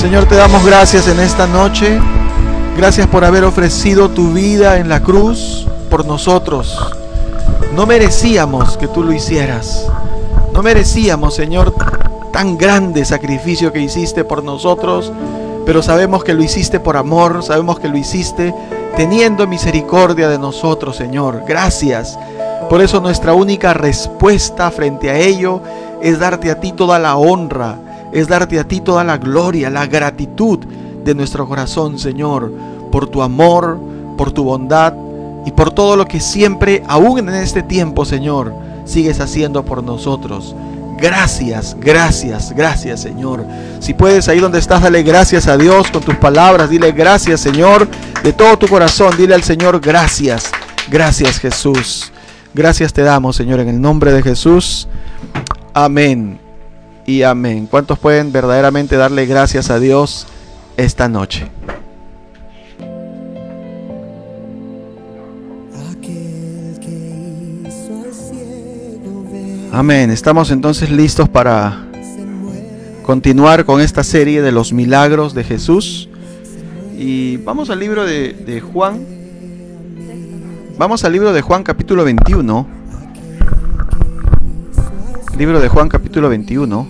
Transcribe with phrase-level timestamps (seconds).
[0.00, 2.00] Señor, te damos gracias en esta noche.
[2.74, 6.74] Gracias por haber ofrecido tu vida en la cruz por nosotros.
[7.74, 9.86] No merecíamos que tú lo hicieras.
[10.54, 11.74] No merecíamos, Señor,
[12.32, 15.12] tan grande sacrificio que hiciste por nosotros,
[15.66, 18.54] pero sabemos que lo hiciste por amor, sabemos que lo hiciste
[18.96, 21.42] teniendo misericordia de nosotros, Señor.
[21.46, 22.18] Gracias.
[22.70, 25.60] Por eso nuestra única respuesta frente a ello
[26.00, 27.76] es darte a ti toda la honra,
[28.12, 30.58] es darte a ti toda la gloria, la gratitud
[31.04, 32.52] de nuestro corazón, Señor,
[32.90, 33.78] por tu amor,
[34.16, 34.94] por tu bondad
[35.46, 38.52] y por todo lo que siempre, aún en este tiempo, Señor,
[38.84, 40.54] sigues haciendo por nosotros.
[40.98, 43.46] Gracias, gracias, gracias Señor.
[43.78, 46.68] Si puedes ahí donde estás, dale gracias a Dios con tus palabras.
[46.68, 47.88] Dile gracias Señor
[48.22, 49.16] de todo tu corazón.
[49.16, 50.50] Dile al Señor gracias.
[50.90, 52.12] Gracias Jesús.
[52.52, 54.88] Gracias te damos Señor en el nombre de Jesús.
[55.72, 56.49] Amén
[57.06, 57.66] y amén.
[57.66, 60.26] ¿Cuántos pueden verdaderamente darle gracias a Dios
[60.76, 61.50] esta noche?
[69.72, 70.10] Amén.
[70.10, 71.86] Estamos entonces listos para
[73.04, 76.08] continuar con esta serie de los milagros de Jesús.
[76.98, 79.06] Y vamos al libro de, Juan.
[80.76, 82.79] Vamos al libro de Juan capítulo 21.
[85.40, 86.86] Libro de Juan capítulo 21.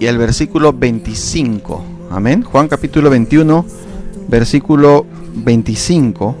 [0.00, 1.84] Y el versículo 25.
[2.10, 2.42] Amén.
[2.42, 3.64] Juan capítulo 21,
[4.26, 6.34] versículo 25.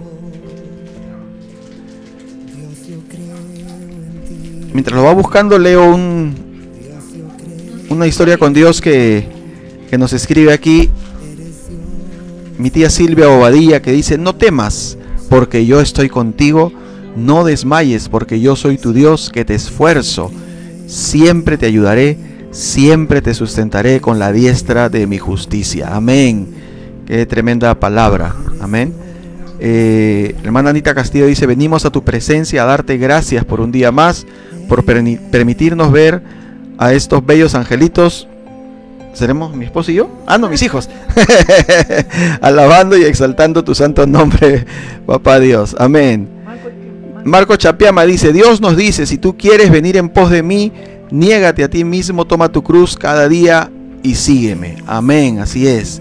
[4.72, 6.34] mientras lo va buscando, leo un,
[7.88, 9.28] una historia con Dios que,
[9.88, 10.90] que nos escribe aquí
[12.58, 14.98] mi tía Silvia Obadilla que dice, no temas,
[15.30, 16.72] porque yo estoy contigo,
[17.18, 20.30] no desmayes, porque yo soy tu Dios que te esfuerzo,
[20.86, 22.16] siempre te ayudaré,
[22.50, 25.94] siempre te sustentaré con la diestra de mi justicia.
[25.94, 26.48] Amén.
[27.06, 28.34] Qué tremenda palabra.
[28.60, 28.92] Amén.
[29.60, 33.90] Eh, hermana Anita Castillo dice, venimos a tu presencia a darte gracias por un día
[33.90, 34.24] más
[34.68, 36.22] por permitirnos ver
[36.78, 38.28] a estos bellos angelitos.
[39.14, 40.10] ¿Seremos mi esposo y yo?
[40.26, 40.88] Ah, no, mis hijos.
[42.40, 44.64] Alabando y exaltando tu santo nombre,
[45.06, 45.74] papá Dios.
[45.78, 46.37] Amén.
[47.24, 50.72] Marco Chapiama dice, Dios nos dice, si tú quieres venir en pos de mí,
[51.10, 53.70] niégate a ti mismo, toma tu cruz cada día
[54.02, 54.76] y sígueme.
[54.86, 56.00] Amén, así es.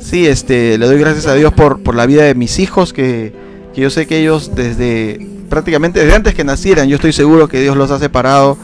[0.00, 3.32] Sí, este, le doy gracias a Dios por, por la vida de mis hijos, que,
[3.74, 7.60] que yo sé que ellos desde prácticamente desde antes que nacieran, yo estoy seguro que
[7.60, 8.56] Dios los ha separado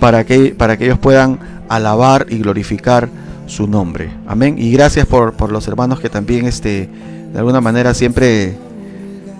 [0.00, 1.38] para que, para que ellos puedan
[1.68, 3.08] alabar y glorificar
[3.46, 4.10] su nombre.
[4.26, 4.56] Amén.
[4.58, 6.88] Y gracias por, por los hermanos que también este,
[7.32, 8.56] de alguna manera siempre,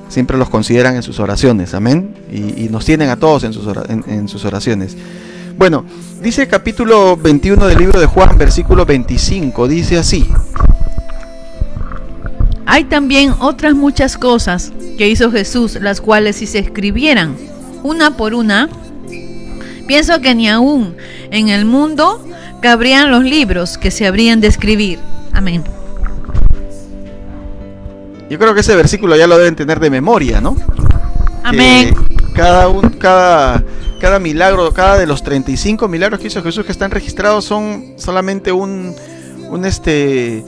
[0.09, 1.75] siempre los consideran en sus oraciones.
[1.75, 2.15] Amén.
[2.31, 4.97] Y, nos tienen a todos en sus, en sus oraciones.
[5.56, 5.84] Bueno,
[6.20, 10.26] dice el capítulo 21 del libro de Juan, versículo 25, dice así.
[12.66, 17.36] Hay también otras muchas cosas que hizo Jesús, las cuales si se escribieran
[17.84, 18.69] una por una,
[19.86, 20.97] pienso que ni aún
[21.31, 22.25] en el mundo
[22.60, 24.98] cabrían los libros que se habrían de escribir.
[25.32, 25.62] Amén.
[28.34, 30.56] Yo creo que ese versículo ya lo deben tener de memoria, ¿no?
[31.45, 31.95] Amén.
[32.34, 33.62] cada, un, cada,
[34.00, 38.50] cada milagro, cada de los 35 milagros que hizo Jesús que están registrados son solamente
[38.50, 38.93] un,
[39.50, 40.45] un este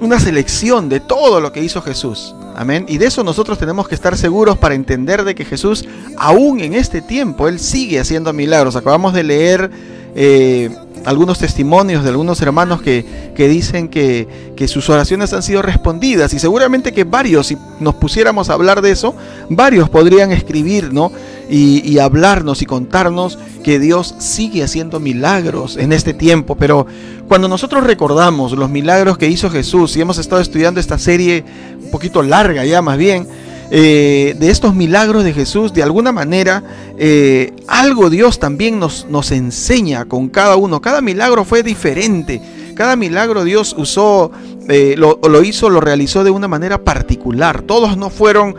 [0.00, 2.34] una selección de todo lo que hizo Jesús.
[2.56, 2.86] Amén.
[2.88, 5.84] Y de eso nosotros tenemos que estar seguros para entender de que Jesús,
[6.18, 8.74] aún en este tiempo, Él sigue haciendo milagros.
[8.74, 9.70] Acabamos de leer
[10.16, 10.70] eh,
[11.06, 16.34] algunos testimonios de algunos hermanos que, que dicen que, que, sus oraciones han sido respondidas
[16.34, 19.14] y seguramente que varios, si nos pusiéramos a hablar de eso,
[19.48, 21.12] varios podrían escribir, ¿no?
[21.48, 26.56] Y, y hablarnos y contarnos que Dios sigue haciendo milagros en este tiempo.
[26.56, 26.86] Pero
[27.28, 31.44] cuando nosotros recordamos los milagros que hizo Jesús y hemos estado estudiando esta serie
[31.82, 33.28] un poquito larga ya más bien,
[33.70, 36.62] eh, de estos milagros de Jesús, de alguna manera,
[36.98, 40.80] eh, algo Dios también nos, nos enseña con cada uno.
[40.80, 42.40] Cada milagro fue diferente.
[42.76, 44.30] Cada milagro Dios usó,
[44.68, 47.62] eh, lo, hizo, lo realizó de una manera particular.
[47.62, 48.54] Todos no fueron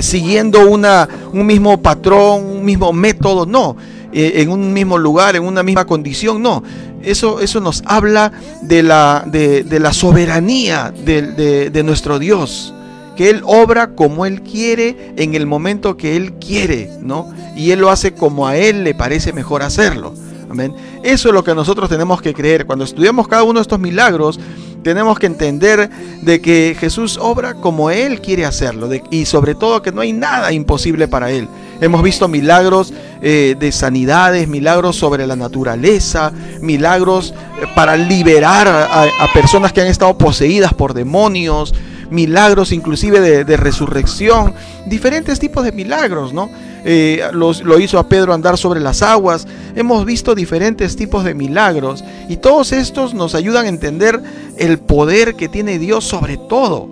[0.00, 3.76] siguiendo una, un mismo patrón, un mismo método, no.
[4.12, 6.62] en un mismo lugar, en una misma condición, no.
[7.02, 8.30] Eso, eso nos habla
[8.62, 12.74] de la, de, la soberanía de nuestro Dios
[13.16, 17.32] que Él obra como Él quiere en el momento que Él quiere, ¿no?
[17.56, 20.14] Y Él lo hace como a Él le parece mejor hacerlo.
[20.48, 20.74] Amén.
[21.02, 22.66] Eso es lo que nosotros tenemos que creer.
[22.66, 24.38] Cuando estudiamos cada uno de estos milagros,
[24.86, 25.90] tenemos que entender
[26.22, 30.52] de que Jesús obra como Él quiere hacerlo y sobre todo que no hay nada
[30.52, 31.48] imposible para Él.
[31.80, 39.08] Hemos visto milagros eh, de sanidades, milagros sobre la naturaleza, milagros eh, para liberar a,
[39.34, 41.74] personas que han estado poseídas por demonios,
[42.10, 44.54] milagros inclusive de, resurrección,
[44.86, 46.50] diferentes tipos de milagros, ¿no?
[46.84, 52.04] Eh, lo hizo a Pedro andar sobre las aguas, hemos visto diferentes tipos de milagros
[52.28, 54.20] y todos estos nos ayudan a entender
[54.56, 56.88] el poder que tiene Dios sobre todo,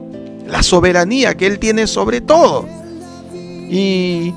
[0.49, 2.67] la soberanía que Él tiene sobre todo.
[3.71, 4.35] Y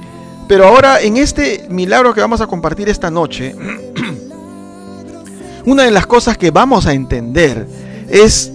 [0.48, 3.54] pero ahora en este milagro que vamos a compartir esta noche,
[5.66, 7.68] una de las cosas que vamos a entender
[8.10, 8.54] es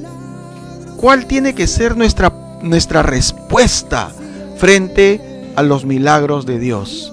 [1.02, 2.32] cuál tiene que ser nuestra,
[2.62, 4.12] nuestra respuesta
[4.56, 7.12] frente a los milagros de Dios.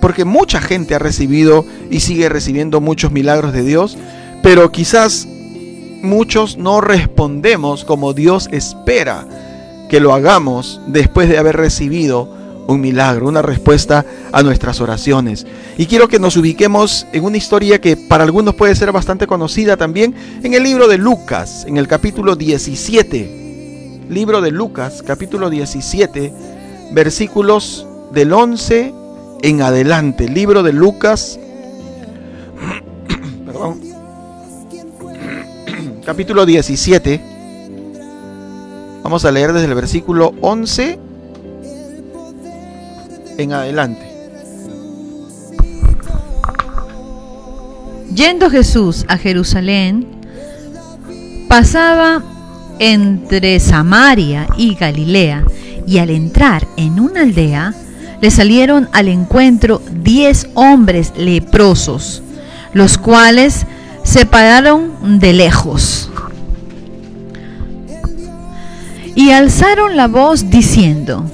[0.00, 3.98] Porque mucha gente ha recibido y sigue recibiendo muchos milagros de Dios,
[4.44, 5.26] pero quizás
[6.02, 9.26] muchos no respondemos como Dios espera
[9.88, 12.32] que lo hagamos después de haber recibido
[12.72, 15.46] un milagro, una respuesta a nuestras oraciones.
[15.76, 19.76] Y quiero que nos ubiquemos en una historia que para algunos puede ser bastante conocida
[19.76, 24.06] también, en el libro de Lucas, en el capítulo 17.
[24.08, 26.32] Libro de Lucas, capítulo 17,
[26.92, 28.94] versículos del 11
[29.42, 30.28] en adelante.
[30.28, 31.38] Libro de Lucas,
[33.46, 33.80] perdón,
[36.04, 37.20] capítulo 17.
[39.02, 41.09] Vamos a leer desde el versículo 11
[43.40, 44.06] en adelante.
[48.14, 50.06] Yendo Jesús a Jerusalén,
[51.48, 52.22] pasaba
[52.78, 55.44] entre Samaria y Galilea,
[55.86, 57.74] y al entrar en una aldea,
[58.20, 62.22] le salieron al encuentro diez hombres leprosos,
[62.74, 63.66] los cuales
[64.02, 66.10] se pararon de lejos.
[69.14, 71.24] Y alzaron la voz diciendo,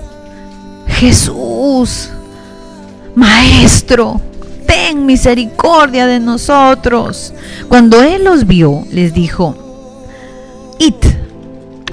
[0.96, 2.08] Jesús,
[3.14, 4.18] Maestro,
[4.66, 7.34] ten misericordia de nosotros.
[7.68, 9.54] Cuando él los vio, les dijo,
[10.78, 10.94] Id,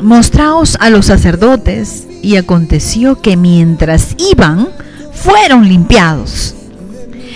[0.01, 2.07] mostraos a los sacerdotes.
[2.21, 4.69] Y aconteció que mientras iban,
[5.11, 6.55] fueron limpiados.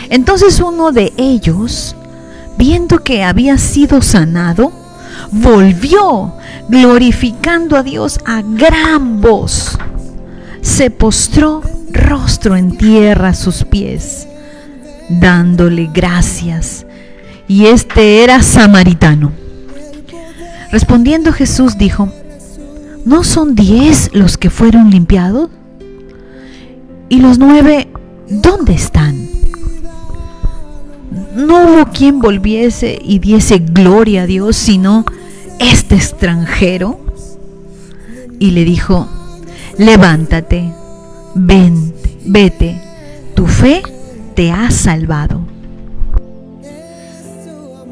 [0.10, 1.98] Entonces uno de ellos,
[2.58, 4.72] viendo que había sido sanado,
[5.32, 6.34] volvió
[6.70, 9.78] glorificando a Dios a gran voz
[10.62, 11.62] se postró
[11.92, 14.28] rostro en tierra a sus pies,
[15.10, 16.86] dándole gracias.
[17.48, 19.32] Y este era samaritano.
[20.72, 22.12] Respondiendo Jesús dijo,
[23.06, 25.50] ¿no son diez los que fueron limpiados?
[27.10, 27.88] ¿Y los nueve
[28.30, 29.28] dónde están?
[31.36, 35.06] No hubo quien volviese y diese gloria a Dios, sino
[35.60, 37.00] este extranjero.
[38.40, 39.08] Y le dijo,
[39.78, 40.72] levántate,
[41.36, 41.94] ven,
[42.26, 42.82] vete,
[43.36, 43.82] tu fe
[44.36, 45.42] te ha salvado.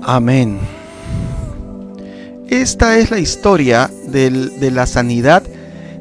[0.03, 0.59] Amén.
[2.49, 5.43] Esta es la historia de la sanidad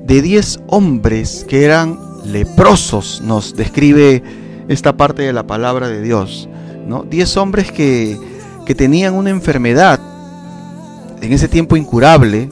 [0.04, 4.22] de diez hombres que eran leprosos, nos describe
[4.68, 6.48] esta parte de la palabra de Dios.
[6.86, 7.04] ¿no?
[7.04, 8.18] Diez hombres que,
[8.66, 10.00] que tenían una enfermedad
[11.20, 12.50] en ese tiempo incurable,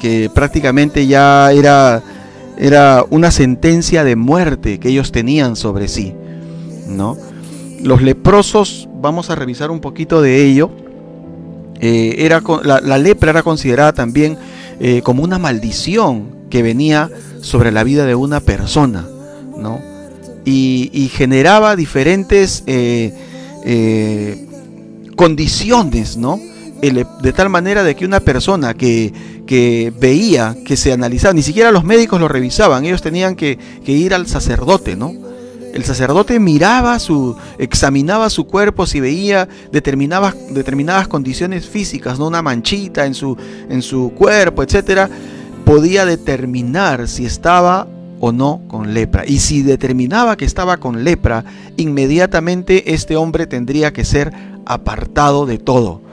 [0.00, 2.02] que prácticamente ya era
[2.60, 6.14] era una sentencia de muerte que ellos tenían sobre sí,
[6.86, 7.16] ¿no?
[7.82, 10.70] Los leprosos, vamos a revisar un poquito de ello,
[11.80, 14.36] eh, era, la, lepra era considerada también
[14.78, 19.08] eh, como una maldición que venía sobre la vida de una persona,
[19.56, 19.80] ¿no?
[20.44, 24.46] Y, generaba diferentes eh,
[25.16, 26.38] condiciones, ¿no?
[26.80, 29.12] De tal manera de que una persona que,
[29.98, 34.26] veía, que se analizaba, ni siquiera los médicos lo revisaban, ellos tenían que, ir al
[34.26, 35.12] sacerdote, ¿no?
[35.74, 42.26] El sacerdote miraba su, examinaba su cuerpo si veía determinadas, determinadas condiciones físicas, ¿no?
[42.26, 43.36] Una manchita en su,
[43.68, 45.08] en su cuerpo, etcétera,
[45.64, 47.86] podía determinar si estaba
[48.18, 49.24] o no con lepra.
[49.26, 51.44] Y si determinaba que estaba con lepra,
[51.76, 54.32] inmediatamente este hombre tendría que ser
[54.66, 56.09] apartado de todo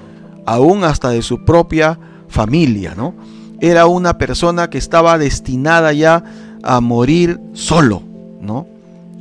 [0.48, 2.00] aún hasta de su propia
[2.30, 3.14] familia, ¿no?
[3.60, 6.24] Era una persona que estaba destinada ya
[6.64, 8.02] a morir solo,
[8.40, 8.66] ¿no?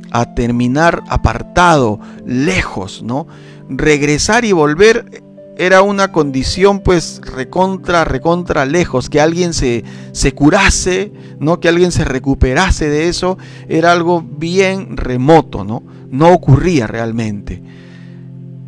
[0.09, 3.27] A terminar apartado, lejos, ¿no?
[3.69, 5.21] Regresar y volver
[5.57, 11.59] era una condición pues recontra, recontra lejos, que alguien se, se curase, ¿no?
[11.59, 15.83] Que alguien se recuperase de eso, era algo bien remoto, ¿no?
[16.09, 17.61] No ocurría realmente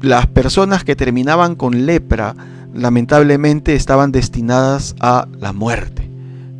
[0.01, 2.35] las personas que terminaban con lepra
[2.73, 6.09] lamentablemente estaban destinadas a la muerte.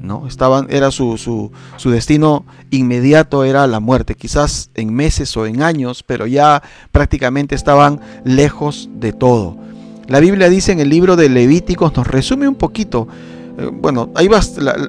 [0.01, 0.27] ¿no?
[0.27, 5.62] Estaban, era su, su, su, destino inmediato era la muerte, quizás en meses o en
[5.62, 9.58] años, pero ya prácticamente estaban lejos de todo.
[10.08, 13.08] La Biblia dice en el libro de Levíticos, nos resume un poquito,
[13.73, 14.29] bueno, ahí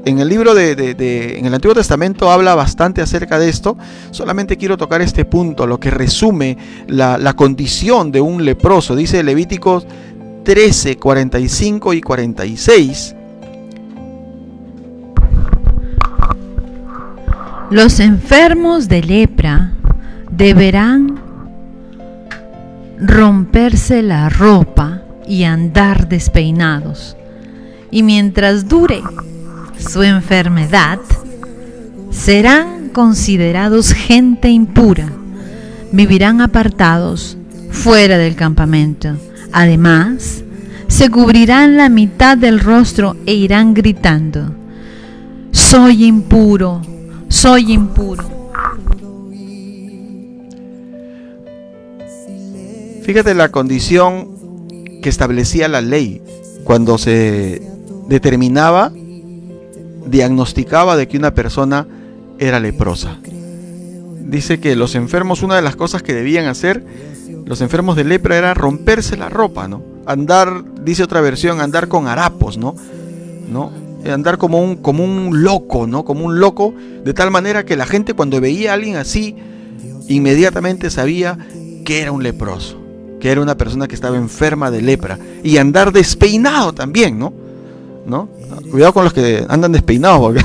[0.05, 3.77] en el libro de, de, en el Antiguo Testamento habla bastante acerca de esto,
[4.11, 9.23] solamente quiero tocar este punto, lo que resume la, la condición de un leproso, dice
[9.23, 9.87] Levíticos
[10.45, 13.15] 13, 45 y 46
[17.71, 19.75] Los enfermos de lepra
[20.29, 21.21] deberán
[22.99, 27.17] romperse la ropa y andar despeinados.
[27.91, 29.03] Y mientras dure
[29.79, 30.99] su enfermedad,
[32.11, 35.11] serán considerados gente impura.
[35.93, 37.37] Vivirán apartados
[37.71, 39.17] fuera del campamento.
[39.53, 40.45] Además,
[40.91, 44.55] se cubrirán la mitad del rostro e irán gritando,
[45.53, 46.83] soy impuro,
[47.29, 48.29] soy impuro.
[53.03, 54.29] Fíjate la condición
[55.03, 56.21] que establecía la ley
[56.65, 57.63] cuando se
[58.11, 58.93] determinaba,
[60.07, 61.87] diagnosticaba de que una persona
[62.41, 63.19] era leprosa.
[63.23, 66.85] Dice que los enfermos, una de las cosas que debían hacer,
[67.47, 69.83] los enfermos de lepra era romperse la ropa, ¿no?
[70.07, 72.75] Andar, dice otra versión, andar con harapos, ¿no?
[73.49, 73.71] ¿No?
[74.11, 76.05] andar como un, como un loco, ¿no?
[76.05, 76.75] Como un loco,
[77.05, 79.37] de tal manera que la gente cuando veía a alguien así,
[80.09, 81.39] inmediatamente sabía
[81.85, 82.81] que era un leproso,
[83.21, 85.19] que era una persona que estaba enferma de lepra.
[85.45, 87.40] Y andar despeinado también, ¿no?
[88.07, 88.29] ¿No?
[88.71, 90.37] Cuidado con los que andan despeinados.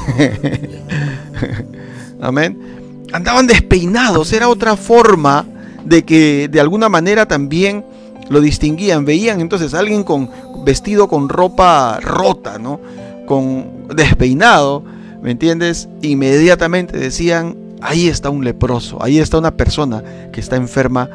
[2.21, 3.05] Amén.
[3.13, 5.45] Andaban despeinados, era otra forma
[5.83, 7.85] de que de alguna manera también
[8.29, 9.05] lo distinguían.
[9.05, 10.29] Veían entonces a alguien con
[10.65, 12.79] vestido con ropa rota, ¿no?
[13.25, 14.83] con despeinado,
[15.21, 15.89] ¿me entiendes?
[16.01, 21.09] Inmediatamente decían, ahí está un leproso, ahí está una persona que está enferma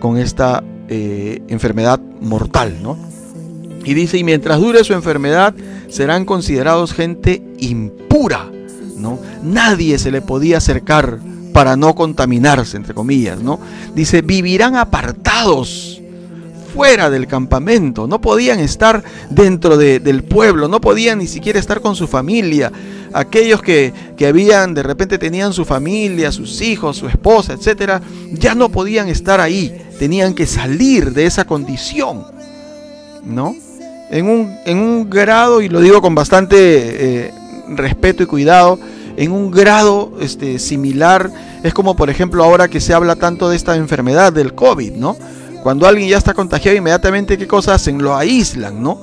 [0.00, 2.96] con esta eh, enfermedad mortal, ¿no?
[3.84, 5.54] Y dice, y mientras dure su enfermedad,
[5.88, 8.50] serán considerados gente impura,
[8.96, 9.18] ¿no?
[9.42, 11.18] Nadie se le podía acercar
[11.52, 13.58] para no contaminarse, entre comillas, ¿no?
[13.94, 16.02] Dice, vivirán apartados
[16.74, 21.96] fuera del campamento, no podían estar dentro del pueblo, no podían ni siquiera estar con
[21.96, 22.70] su familia.
[23.14, 28.54] Aquellos que, que habían, de repente tenían su familia, sus hijos, su esposa, etcétera, ya
[28.54, 32.26] no podían estar ahí, tenían que salir de esa condición,
[33.24, 33.56] ¿no?
[34.10, 37.34] En un, en un grado, y lo digo con bastante eh,
[37.68, 38.78] respeto y cuidado,
[39.16, 41.30] en un grado este, similar,
[41.62, 45.16] es como por ejemplo ahora que se habla tanto de esta enfermedad del COVID, ¿no?
[45.62, 48.00] Cuando alguien ya está contagiado, inmediatamente, ¿qué cosas hacen?
[48.00, 49.00] Lo aíslan, ¿no?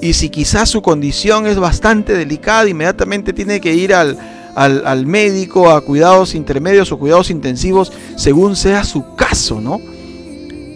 [0.00, 4.18] Y si quizás su condición es bastante delicada, inmediatamente tiene que ir al,
[4.56, 9.80] al, médico a cuidados intermedios o cuidados intensivos, según sea su caso, ¿no?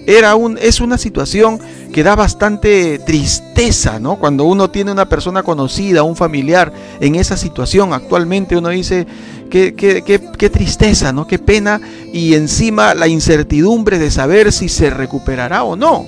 [0.06, 1.58] Era un, es una situación
[1.92, 4.16] que da bastante tristeza, ¿no?
[4.16, 9.06] Cuando uno tiene una persona conocida, un familiar en esa situación, actualmente uno dice,
[9.48, 11.26] qué, tristeza, ¿no?
[11.26, 11.80] Qué pena
[12.12, 16.04] y encima la incertidumbre de saber si se recuperará o no,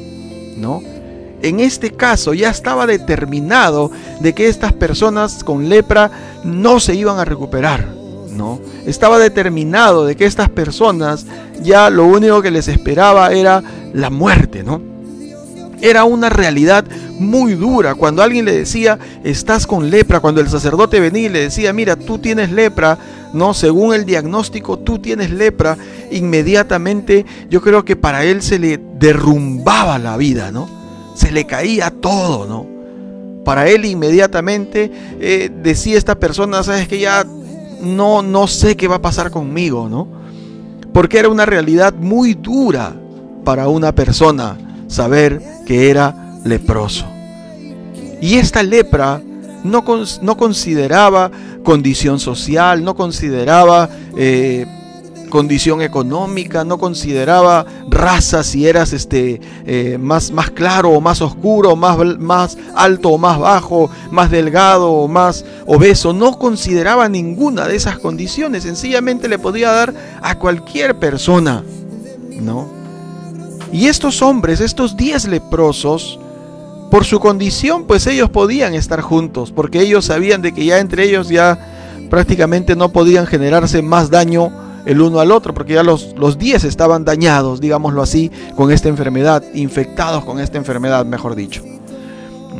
[0.57, 0.83] ¿no?
[1.43, 6.11] En este caso ya estaba determinado de que estas personas con lepra
[6.45, 7.87] no se iban a recuperar,
[8.87, 11.27] Estaba determinado de que estas personas
[11.63, 13.63] ya lo único que les esperaba era
[13.93, 14.81] la muerte, ¿no?
[15.81, 16.85] Era una realidad
[17.19, 17.95] muy dura.
[17.95, 21.97] Cuando alguien le decía, estás con lepra, cuando el sacerdote venía y le decía, mira,
[21.97, 22.99] tú tienes lepra,
[23.33, 25.77] no, según el diagnóstico, tú tienes lepra,
[26.11, 30.69] inmediatamente yo creo que para él se le derrumbaba la vida, ¿no?
[31.15, 32.77] Se le caía todo, ¿no?
[33.45, 34.91] Para él inmediatamente
[35.21, 37.25] eh, decía esta persona, sabes que ya
[37.95, 40.09] no, no sé qué va a pasar conmigo, ¿no?
[40.93, 42.95] Porque era una realidad muy dura
[43.45, 44.57] para una persona
[44.89, 47.07] saber que era leproso.
[48.21, 49.21] Y esta lepra
[49.63, 49.85] no,
[50.23, 51.31] no consideraba
[51.63, 54.67] condición social, no consideraba eh,
[55.37, 61.77] condición económica, no consideraba raza, si eras este, eh, más, más claro o más oscuro,
[61.77, 67.77] más, más alto o más bajo, más delgado o más obeso, no consideraba ninguna de
[67.77, 71.63] esas condiciones, sencillamente le podía dar a cualquier persona,
[72.41, 72.67] ¿no?
[73.71, 76.19] Y estos hombres, estos diez leprosos,
[76.91, 81.05] por su condición, pues ellos podían estar juntos, porque ellos sabían de que ya entre
[81.05, 81.59] ellos ya
[82.09, 86.65] prácticamente no podían generarse más daño el uno al otro, porque ya los, los diez
[86.65, 91.63] estaban dañados, digámoslo así, con esta enfermedad, infectados con esta enfermedad, mejor dicho.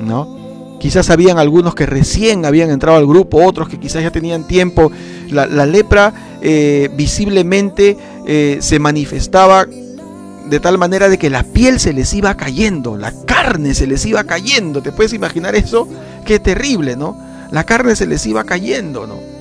[0.05, 0.37] ¿No?
[0.81, 4.91] Quizás habían algunos que recién habían entrado al grupo, otros que quizás ya tenían tiempo.
[5.31, 11.93] La, lepra eh, visiblemente eh, se manifestaba de tal manera de que la piel se
[11.93, 14.83] les iba cayendo, la carne se les iba cayendo.
[14.83, 15.89] ¿Te puedes imaginar eso?
[16.25, 17.17] Qué terrible, ¿no?
[17.51, 19.36] La carne se les iba cayendo, ¿no?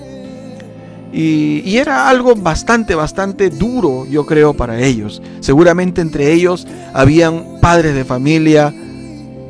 [1.14, 5.22] Y, era algo bastante, bastante duro, yo creo, para ellos.
[5.40, 8.74] Seguramente entre ellos habían padres de familia,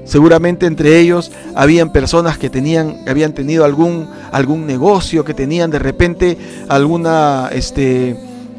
[0.06, 5.80] Seguramente entre ellos habían personas que tenían, habían tenido algún, algún negocio, que tenían de
[5.80, 6.38] repente
[6.70, 8.16] alguna, este,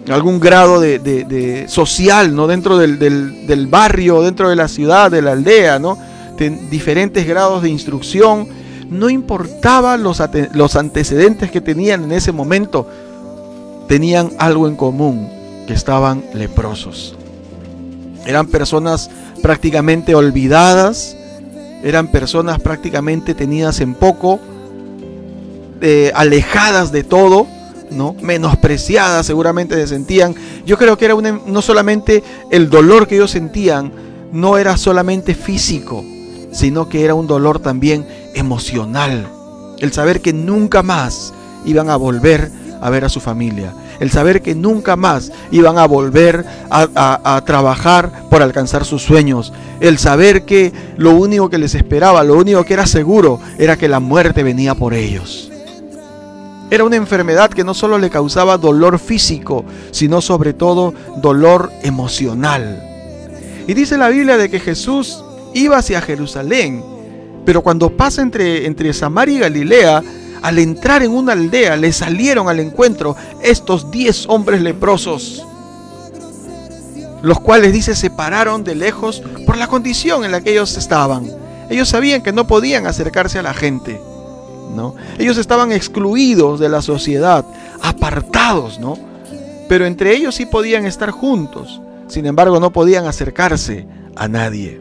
[0.09, 2.49] algún grado de, social, ¿no?
[2.49, 5.97] Dentro del, barrio, dentro de la ciudad, de la aldea, ¿no?
[6.71, 8.47] diferentes grados de instrucción.
[8.90, 12.88] No importaba los, antecedentes que tenían en ese momento,
[13.88, 15.28] tenían algo en común,
[15.66, 17.16] que estaban leprosos.
[18.26, 19.11] Eran personas
[19.43, 21.16] prácticamente olvidadas,
[21.83, 24.40] eran personas prácticamente tenidas en poco,
[25.81, 27.47] eh, alejadas de todo,
[27.90, 28.14] ¿no?
[28.21, 30.35] menospreciadas seguramente se sentían.
[30.64, 33.93] Yo creo que era no solamente el dolor que ellos sentían,
[34.33, 36.05] no era solamente físico,
[36.52, 39.26] sino que era un dolor también emocional.
[39.78, 42.50] El saber que nunca más iban a volver
[42.81, 43.75] a ver a su familia.
[43.99, 49.52] El saber que nunca más iban a volver a, trabajar por alcanzar sus sueños.
[49.81, 53.88] El saber que lo único que les esperaba, lo único que era seguro, era que
[53.88, 55.50] la muerte venía por ellos.
[56.71, 62.83] Era una enfermedad que no solo le causaba dolor físico, sino sobre todo dolor emocional.
[63.69, 65.25] Y dice la Biblia de que Jesús
[65.55, 66.85] iba hacia Jerusalén,
[67.47, 70.03] pero cuando pasa entre, entre Samaria y Galilea,
[70.43, 75.47] al entrar en una aldea le salieron al encuentro estos diez hombres leprosos,
[77.23, 81.31] los cuales dice se pararon de lejos por la condición en la que ellos estaban.
[81.71, 84.00] Ellos sabían que no podían acercarse a la gente,
[84.75, 84.95] ¿no?
[85.19, 87.45] Ellos estaban excluidos de la sociedad,
[87.81, 88.99] apartados, ¿no?
[89.69, 91.81] Pero entre ellos sí podían estar juntos.
[92.09, 94.81] Sin embargo, no podían acercarse a nadie,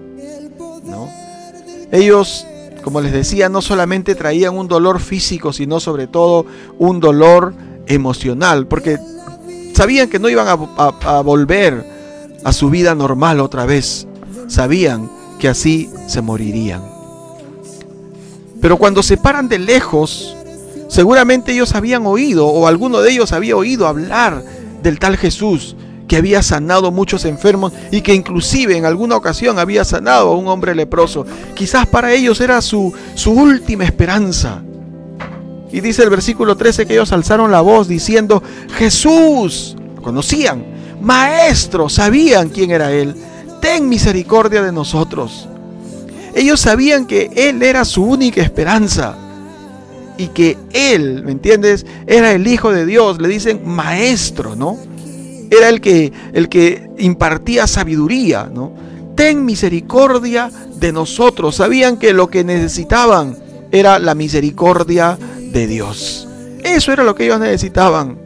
[0.83, 1.09] ¿no?
[1.91, 2.45] Ellos
[2.85, 6.45] como les decía, no solamente traían un dolor físico, sino sobre todo
[6.77, 7.55] un dolor
[7.87, 8.99] emocional, porque
[9.73, 11.83] sabían que no iban a, volver
[12.43, 14.07] a su vida normal otra vez,
[14.47, 16.83] sabían que así se morirían.
[18.61, 20.37] Pero cuando se paran de lejos,
[20.87, 24.43] seguramente ellos habían oído, o alguno de ellos había oído hablar
[24.83, 25.75] del tal Jesús,
[26.07, 30.47] que había sanado muchos enfermos y que inclusive en alguna ocasión había sanado a un
[30.47, 31.25] hombre leproso.
[31.53, 34.61] Quizás para ellos era su, su última esperanza.
[35.71, 38.41] Y dice el versículo 13 que ellos alzaron la voz diciendo,
[38.77, 40.63] Jesús, lo conocían,
[41.01, 43.15] maestro, sabían quién era Él,
[43.61, 45.49] ten misericordia de nosotros.
[46.33, 49.17] Ellos sabían que Él era su única esperanza
[50.17, 51.85] y que Él, ¿me entiendes?
[52.07, 53.21] Era el Hijo de Dios.
[53.21, 54.77] Le dicen maestro, ¿no?
[55.51, 58.73] Era el que, el que impartía sabiduría, ¿no?
[59.15, 61.55] Ten misericordia de nosotros.
[61.55, 63.37] Sabían que lo que necesitaban
[63.71, 65.17] era la misericordia
[65.51, 66.27] de Dios.
[66.63, 68.17] Eso era lo que ellos necesitaban.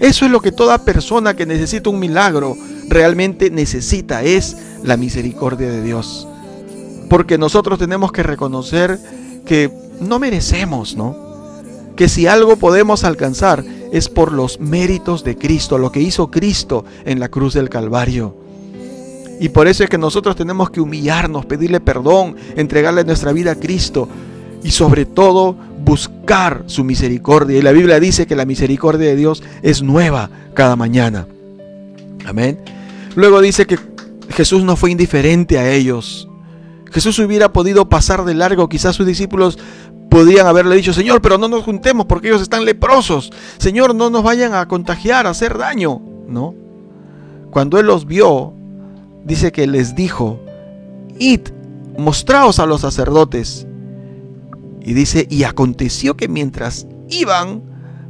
[0.00, 2.56] Eso es lo que toda persona que necesita un milagro
[2.88, 6.26] realmente necesita, es la misericordia de Dios.
[7.10, 8.98] Porque nosotros tenemos que reconocer
[9.44, 11.27] que no merecemos, ¿no?
[11.98, 16.84] Que si algo podemos alcanzar es por los méritos de Cristo, lo que hizo Cristo
[17.04, 18.36] en la cruz del Calvario.
[19.40, 23.54] Y por eso es que nosotros tenemos que humillarnos, pedirle perdón, entregarle nuestra vida a
[23.56, 24.08] Cristo
[24.62, 27.58] y sobre todo buscar su misericordia.
[27.58, 31.26] Y la Biblia dice que la misericordia de Dios es nueva cada mañana.
[32.24, 32.60] Amén.
[33.16, 33.76] Luego dice que
[34.30, 36.28] Jesús no fue indiferente a ellos.
[36.92, 39.58] Jesús hubiera podido pasar de largo, quizás sus discípulos
[40.10, 43.30] Podrían haberle dicho, Señor, pero no nos juntemos porque ellos están leprosos.
[43.58, 46.00] Señor, no nos vayan a contagiar, a hacer daño.
[46.26, 46.54] No.
[47.50, 48.54] Cuando Él los vio,
[49.24, 50.40] dice que les dijo,
[51.18, 51.40] id,
[51.98, 53.66] mostraos a los sacerdotes.
[54.80, 57.62] Y dice, y aconteció que mientras iban,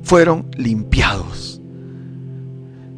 [0.03, 1.61] fueron limpiados.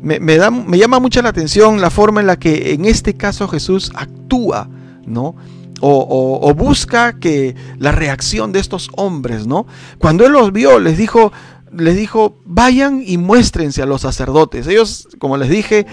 [0.03, 4.69] Me llama mucho la atención la forma en la que en este caso Jesús actúa,
[5.05, 5.37] ¿no?
[5.81, 9.66] O, busca que la reacción de estos hombres, ¿no?
[9.99, 11.33] Cuando él los vio, les dijo,
[11.77, 14.66] les dijo, vayan y muéstrense a los sacerdotes.
[14.66, 15.87] Ellos, como les dije,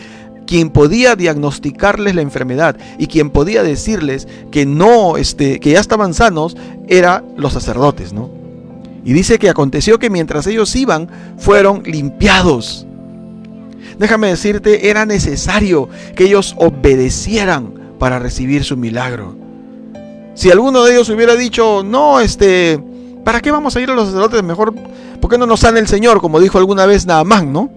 [0.46, 6.14] quien podía diagnosticarles la enfermedad y quien podía decirles que no, este, que ya estaban
[6.14, 8.30] sanos, era los sacerdotes, ¿no?
[9.04, 12.86] Y dice que aconteció que mientras ellos iban, fueron limpiados.
[14.00, 19.47] Déjame decirte, era necesario que ellos obedecieran para recibir su milagro.
[20.38, 22.80] Si alguno de ellos hubiera dicho, no, este,
[23.24, 24.44] ¿para qué vamos a ir a los sacerdotes?
[24.44, 24.72] Mejor,
[25.20, 26.22] ¿por qué no nos sale el Señor?
[26.22, 27.72] Como dijo alguna vez Naamán, ¿no?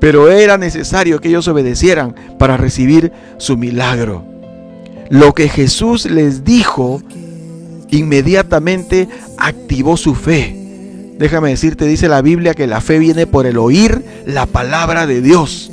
[0.00, 4.24] Pero era necesario que ellos obedecieran para recibir su milagro.
[5.08, 7.00] Lo que Jesús les dijo
[7.90, 11.14] inmediatamente activó su fe.
[11.16, 15.22] Déjame decirte, dice la Biblia que la fe viene por el oír la palabra de
[15.22, 15.70] Dios.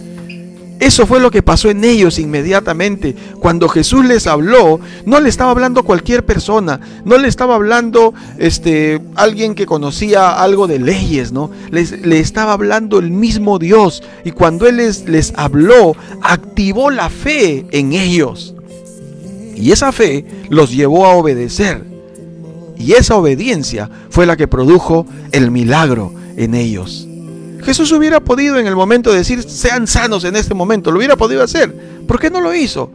[0.79, 3.15] Eso fue lo que pasó en ellos inmediatamente.
[3.39, 9.01] Cuando Jesús les habló, no le estaba hablando cualquier persona, no le estaba hablando este,
[9.15, 11.51] alguien que conocía algo de leyes, ¿no?
[11.71, 14.03] Les, le estaba hablando el mismo Dios.
[14.25, 18.55] Y cuando Él les, les habló, activó la fe en ellos.
[19.55, 21.85] Y esa fe los llevó a obedecer.
[22.77, 27.07] Y esa obediencia fue la que produjo el milagro en ellos.
[27.63, 31.43] Jesús hubiera podido en el momento decir, sean sanos en este momento, lo hubiera podido
[31.43, 31.73] hacer.
[32.07, 32.91] ¿Por qué no lo hizo?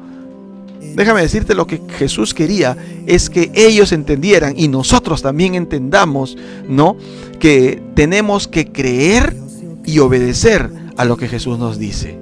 [0.95, 2.77] Déjame decirte lo que Jesús quería
[3.07, 6.37] es que ellos entendieran y nosotros también entendamos,
[6.69, 6.97] ¿no?
[7.39, 9.37] Que tenemos que creer
[9.85, 12.19] y obedecer a lo que Jesús nos dice.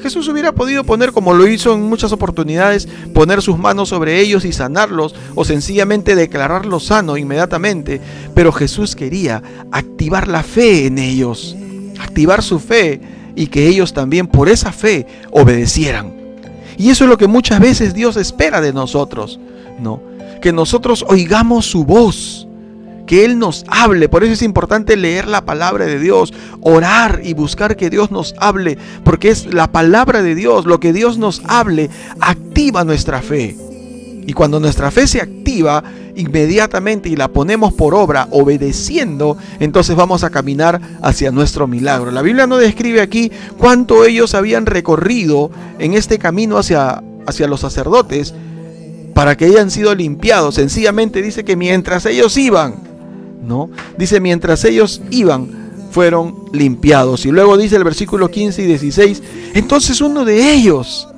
[0.00, 4.44] Jesús hubiera podido poner, como lo hizo en muchas oportunidades, poner sus manos sobre ellos
[4.44, 8.00] y sanarlos o sencillamente declararlos sano inmediatamente,
[8.34, 11.56] pero Jesús quería activar la fe en ellos
[12.00, 13.00] activar su fe
[13.34, 16.12] y que ellos también por esa fe obedecieran.
[16.76, 19.40] Y eso es lo que muchas veces Dios espera de nosotros,
[19.80, 20.00] ¿no?
[20.40, 22.46] Que nosotros oigamos su voz,
[23.06, 24.08] que Él nos hable.
[24.08, 28.34] Por eso es importante leer la palabra de Dios, orar y buscar que Dios nos
[28.38, 33.56] hable, porque es la palabra de Dios, lo que Dios nos hable, activa nuestra fe.
[34.28, 35.82] Y cuando nuestra fe se activa
[36.14, 42.10] inmediatamente y la ponemos por obra obedeciendo, entonces vamos a caminar hacia nuestro milagro.
[42.10, 47.60] La Biblia no describe aquí cuánto ellos habían recorrido en este camino hacia, hacia los
[47.60, 48.34] sacerdotes
[49.14, 50.56] para que hayan sido limpiados.
[50.56, 52.74] Sencillamente dice que mientras ellos iban,
[53.42, 53.70] ¿no?
[53.96, 57.24] Dice mientras ellos iban, fueron limpiados.
[57.24, 59.22] Y luego dice el versículo 15 y 16,
[59.54, 61.08] entonces uno de ellos,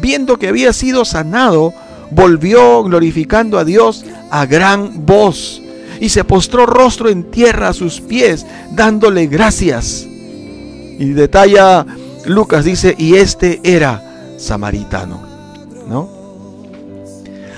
[0.00, 1.72] viendo que había sido sanado,
[2.10, 5.62] volvió glorificando a Dios a gran voz
[6.00, 10.06] y se postró rostro en tierra a sus pies, dándole gracias.
[10.06, 11.86] Y detalla
[12.24, 15.22] Lucas, dice, y este era samaritano,
[15.88, 16.18] ¿no?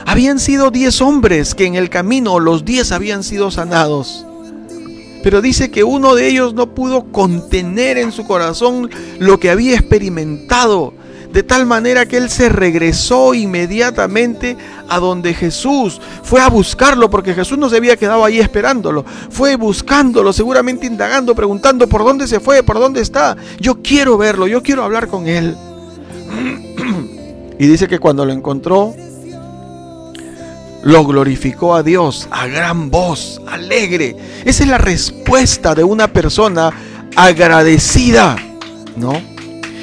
[0.06, 4.26] Habían sido diez hombres que en el camino los diez habían sido sanados.
[5.22, 9.74] Pero dice que uno de ellos no pudo contener en su corazón lo que había
[9.74, 10.94] experimentado
[11.32, 14.56] de tal manera que él se regresó inmediatamente
[14.88, 19.56] a donde Jesús fue a buscarlo, porque Jesús no se había quedado ahí esperándolo, fue
[19.56, 23.36] buscándolo, seguramente indagando, preguntando por dónde se fue, por dónde está.
[23.60, 25.56] Yo quiero verlo, yo quiero hablar con él.
[27.60, 28.94] Y dice que cuando lo encontró,
[30.82, 34.16] lo glorificó a Dios a gran voz, alegre.
[34.46, 36.72] Esa es la respuesta de una persona
[37.16, 38.36] agradecida,
[38.96, 39.12] ¿no?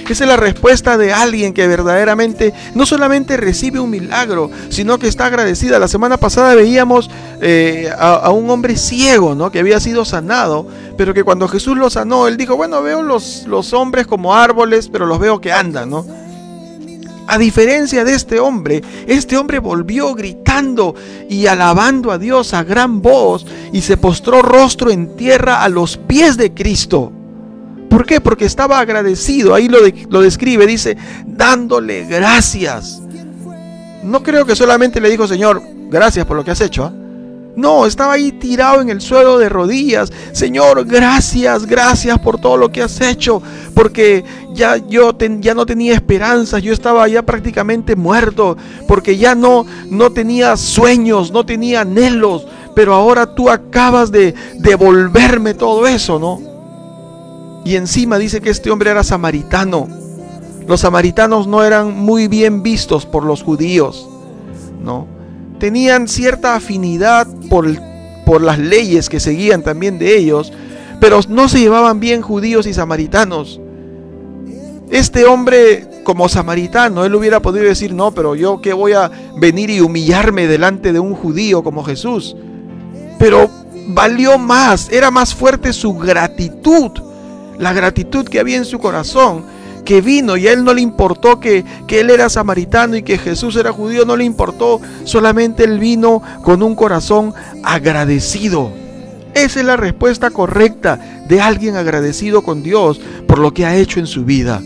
[0.10, 5.08] Esa es la respuesta de alguien que verdaderamente no solamente recibe un milagro, sino que
[5.08, 5.80] está agradecida.
[5.80, 7.10] La semana pasada veíamos
[7.42, 9.52] eh, a, un hombre ciego, ¿no?
[9.52, 10.68] Que había sido sanado,
[10.98, 14.88] pero que cuando Jesús lo sanó, él dijo, bueno, veo los, los hombres como árboles,
[14.88, 16.06] pero los veo que andan, ¿no?
[17.28, 20.96] A diferencia de este hombre, este hombre volvió gritando
[21.30, 25.98] y alabando a Dios a gran voz y se postró rostro en tierra a los
[25.98, 27.12] pies de Cristo.
[27.98, 28.22] ¿Por qué?
[28.22, 29.56] Porque estaba agradecido.
[29.56, 29.80] Ahí lo,
[30.10, 33.02] lo describe, dice, dándole gracias.
[34.04, 36.86] No creo que solamente le dijo, Señor, gracias por lo que has hecho.
[36.86, 36.94] ¿ah?".
[37.56, 40.14] No, estaba ahí tirado en el suelo de rodillas.
[40.32, 43.42] Señor, gracias, gracias por todo lo que has hecho.
[43.74, 48.58] Porque ya yo ya no tenía esperanza, yo estaba ya prácticamente muerto.
[48.88, 52.46] Porque ya no, no tenía sueños, no tenía anhelos.
[52.76, 56.47] Pero ahora tú acabas de devolverme todo eso, ¿no?
[57.66, 59.88] Y encima dice que este hombre era samaritano.
[60.68, 64.10] Los samaritanos no eran muy bien vistos por los judíos,
[64.84, 65.08] ¿no?
[65.60, 67.68] Tenían cierta afinidad por,
[68.26, 70.52] por las leyes que seguían también de ellos,
[71.00, 73.62] pero no se llevaban bien judíos y samaritanos.
[74.90, 79.70] Este hombre como samaritano, él hubiera podido decir, no, pero yo que voy a venir
[79.70, 82.36] y humillarme delante de un judío como Jesús.
[83.20, 83.50] Pero
[83.90, 86.92] valió más, era más fuerte su gratitud
[87.60, 89.44] la gratitud que había en su corazón,
[89.86, 93.18] que vino y a él no le importó que, que, él era samaritano y que
[93.18, 98.72] Jesús era judío, no le importó, solamente él vino con un corazón agradecido.
[99.34, 104.00] Esa es la respuesta correcta de alguien agradecido con Dios por lo que ha hecho
[104.00, 104.62] en su vida.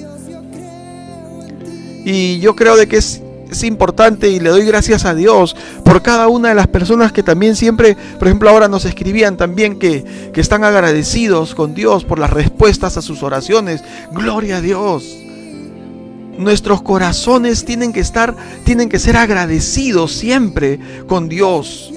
[2.03, 3.21] Y yo creo de que es,
[3.51, 7.21] es importante y le doy gracias a Dios por cada una de las personas que
[7.21, 12.17] también siempre, por ejemplo, ahora nos escribían también que, que están agradecidos con Dios por
[12.17, 13.83] las respuestas a sus oraciones.
[14.13, 15.17] Gloria a Dios.
[16.37, 21.93] Nuestros corazones tienen que estar, tienen que ser agradecidos siempre con Dios.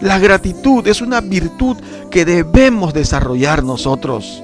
[0.00, 1.76] La gratitud es una virtud
[2.10, 4.42] que debemos desarrollar nosotros.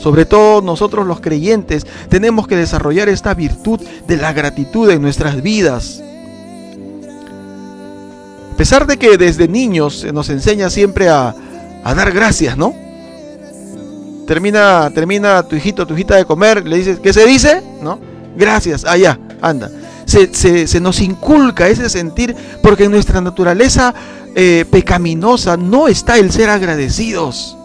[0.00, 5.42] Sobre todo nosotros los creyentes tenemos que desarrollar esta virtud de la gratitud en nuestras
[5.42, 6.02] vidas.
[8.52, 11.34] A pesar de que desde niños se nos enseña siempre a,
[11.84, 12.74] dar gracias, ¿no?
[14.26, 17.62] Termina, termina tu hijito, tu hijita de comer, le dices, ¿qué se dice?
[17.82, 17.98] ¿No?
[18.36, 19.70] Gracias, allá, anda.
[20.06, 23.94] Se, nos inculca ese sentir porque en nuestra naturaleza
[24.34, 27.58] eh, pecaminosa no está el ser agradecidos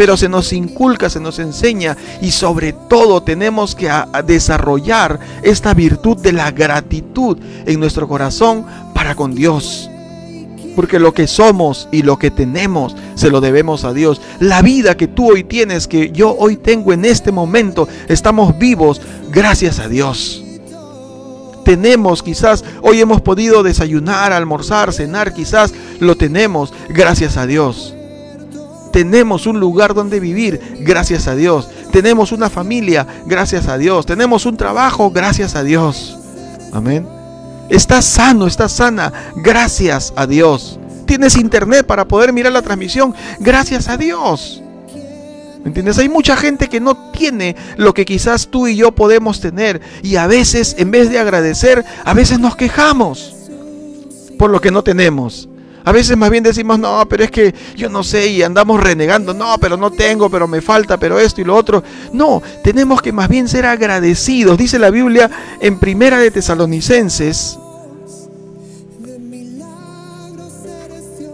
[0.00, 3.92] pero se nos inculca, se nos enseña y sobre todo tenemos que
[4.24, 7.36] desarrollar esta virtud de la gratitud
[7.66, 9.90] en nuestro corazón para con Dios.
[10.74, 14.22] Porque lo que somos y lo que tenemos se lo debemos a Dios.
[14.38, 19.02] La vida que tú hoy tienes, que yo hoy tengo en este momento, estamos vivos
[19.30, 20.42] gracias a Dios
[21.62, 27.94] tenemos, quizás hoy hemos podido desayunar, almorzar, cenar, quizás lo tenemos gracias a Dios.
[28.92, 31.68] Tenemos un lugar donde vivir, gracias a Dios.
[31.92, 34.06] Tenemos una familia, gracias a Dios.
[34.06, 36.18] Tenemos un trabajo, gracias a Dios.
[36.72, 37.06] Amén.
[37.68, 40.78] Estás sano, estás sana, gracias a Dios.
[41.06, 44.62] Tienes internet para poder mirar la transmisión, gracias a Dios.
[45.62, 45.98] ¿Me entiendes?
[45.98, 49.80] Hay mucha gente que no tiene lo que quizás tú y yo podemos tener.
[50.02, 53.34] Y a veces, en vez de agradecer, a veces nos quejamos
[54.38, 55.48] por lo que no tenemos.
[55.84, 59.32] A veces más bien decimos, no, pero es que yo no sé y andamos renegando,
[59.32, 61.82] no, pero no tengo, pero me falta, pero esto y lo otro.
[62.12, 64.58] No, tenemos que más bien ser agradecidos.
[64.58, 67.58] Dice la Biblia en Primera de Tesalonicenses,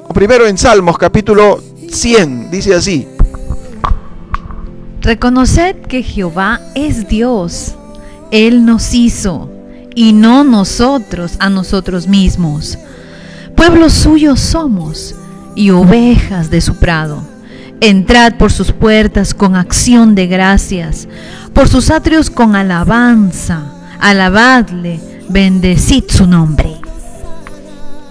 [0.09, 3.09] o primero en Salmos capítulo 100, dice así.
[5.01, 7.75] Reconoced que Jehová es Dios.
[8.33, 9.51] Él nos hizo
[9.95, 12.77] y no nosotros a nosotros mismos.
[13.57, 15.15] Pueblo suyo somos
[15.55, 17.23] y ovejas de su prado.
[17.81, 21.09] Entrad por sus puertas con acción de gracias,
[21.53, 23.73] por sus atrios con alabanza.
[23.99, 26.77] Alabadle, bendecid su nombre.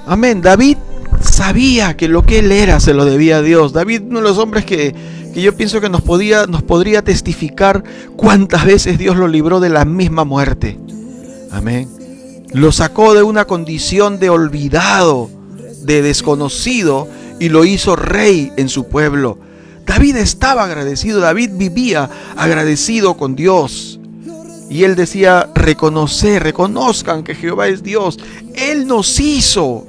[0.07, 0.41] Amén.
[0.41, 0.77] David
[1.21, 3.73] sabía que lo que él era se lo debía a Dios.
[3.73, 4.93] David, uno de los hombres que,
[5.33, 7.83] que yo pienso que nos, podía, nos podría testificar
[8.15, 10.77] cuántas veces Dios lo libró de la misma muerte.
[11.51, 11.94] Amén.
[12.53, 15.29] Lo sacó de una condición de olvidado,
[15.81, 17.07] de desconocido,
[17.39, 19.37] y lo hizo rey en su pueblo.
[19.85, 23.99] David estaba agradecido, David vivía agradecido con Dios.
[24.69, 28.17] Y él decía, reconocer, reconozcan que Jehová es Dios.
[28.55, 29.85] Él nos hizo.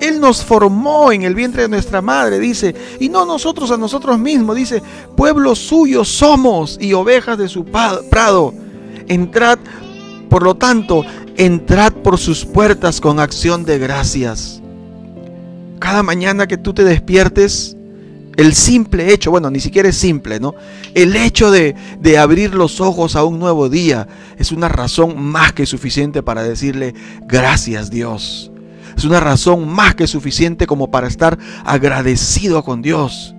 [0.00, 4.18] Él nos formó en el vientre de nuestra madre, dice, y no nosotros a nosotros
[4.18, 4.82] mismos, dice,
[5.16, 8.52] pueblo suyo somos y ovejas de su prado.
[9.06, 9.60] Entrad,
[10.32, 11.04] por lo tanto,
[11.36, 14.62] entrad por sus puertas con acción de gracias.
[15.78, 17.76] Cada mañana que tú te despiertes,
[18.38, 20.54] el simple hecho, bueno, ni siquiera es simple, ¿no?
[20.94, 25.52] El hecho de, de, abrir los ojos a un nuevo día es una razón más
[25.52, 26.94] que suficiente para decirle
[27.26, 28.50] gracias Dios.
[28.96, 33.34] Es una razón más que suficiente como para estar agradecido con Dios.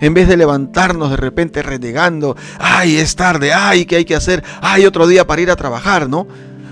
[0.00, 4.44] En vez de levantarnos de repente renegando, ay, es tarde, ay, ¿qué hay que hacer?
[4.60, 6.26] Ay, otro día para ir a trabajar, ¿no?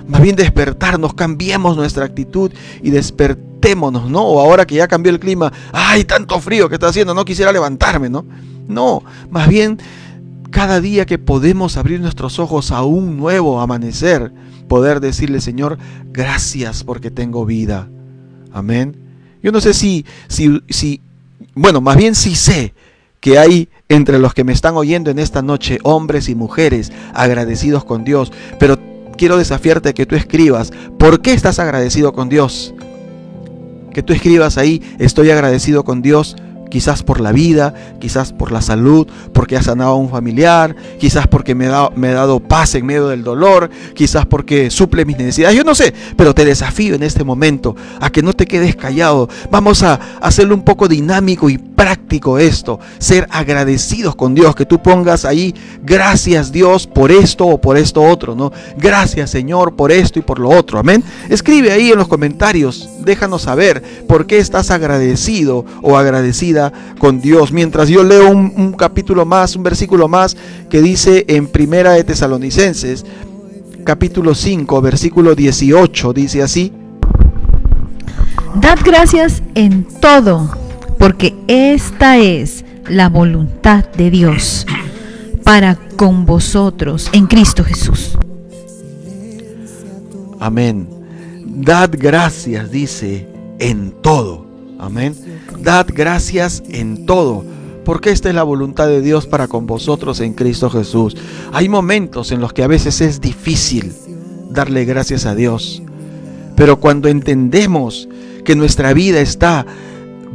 [0.07, 4.23] Más bien despertarnos, cambiemos nuestra actitud y despertémonos, ¿no?
[4.23, 7.51] O ahora que ya cambió el clima, ay, tanto frío que está haciendo, no quisiera
[7.51, 8.25] levantarme, ¿no?
[8.69, 9.79] No, más bien
[10.51, 14.33] cada día que podemos abrir nuestros ojos a un nuevo amanecer,
[14.69, 15.79] poder decirle, Señor,
[16.13, 17.89] gracias porque tengo vida.
[18.53, 18.97] Amén.
[19.43, 21.03] Yo no sé si, si, si,
[21.55, 22.73] bueno, más bien sí sé
[23.27, 27.85] que hay entre los que me están oyendo en esta noche hombres y mujeres agradecidos
[27.85, 28.79] con Dios, pero
[29.19, 32.73] quiero desafiarte que tú escribas, ¿por qué estás agradecido con Dios?
[33.93, 36.37] Que tú escribas ahí, estoy agradecido con Dios
[36.71, 41.27] quizás por la vida, quizás por la salud, porque ha sanado a un familiar, quizás
[41.27, 45.19] porque me, da, me he dado paz en medio del dolor, quizás porque suple mis
[45.19, 48.77] necesidades, yo no sé, pero te desafío en este momento a que no te quedes
[48.77, 49.29] callado.
[49.51, 54.83] Vamos a hacerlo un poco dinámico y práctico esto, ser agradecidos con Dios, que tú
[54.83, 58.51] pongas ahí, gracias Dios por esto o por esto otro, ¿no?
[58.79, 61.05] Gracias Señor por esto y por lo otro, amén.
[61.29, 67.53] Escribe ahí en los comentarios, déjanos saber por qué estás agradecido o agradecida con Dios.
[67.53, 70.37] Mientras yo leo un, capítulo más, un versículo más
[70.71, 73.05] que dice en Primera de Tesalonicenses,
[73.85, 76.73] capítulo 5, versículo 18, dice así.
[78.57, 80.51] Dad gracias en todo,
[80.99, 84.67] porque esta es la voluntad de Dios
[85.45, 88.19] para con vosotros en Cristo Jesús.
[90.39, 90.89] Amén.
[91.45, 93.29] Dad gracias, dice,
[93.59, 94.47] en todo.
[94.79, 95.15] Amén.
[95.61, 97.45] Dad gracias en todo
[97.87, 101.17] porque esta es la voluntad de Dios para con vosotros en Cristo Jesús.
[101.53, 103.93] Hay momentos en los que a veces es difícil
[104.51, 105.85] darle gracias a Dios,
[106.57, 108.09] pero cuando entendemos
[108.45, 109.67] que nuestra vida está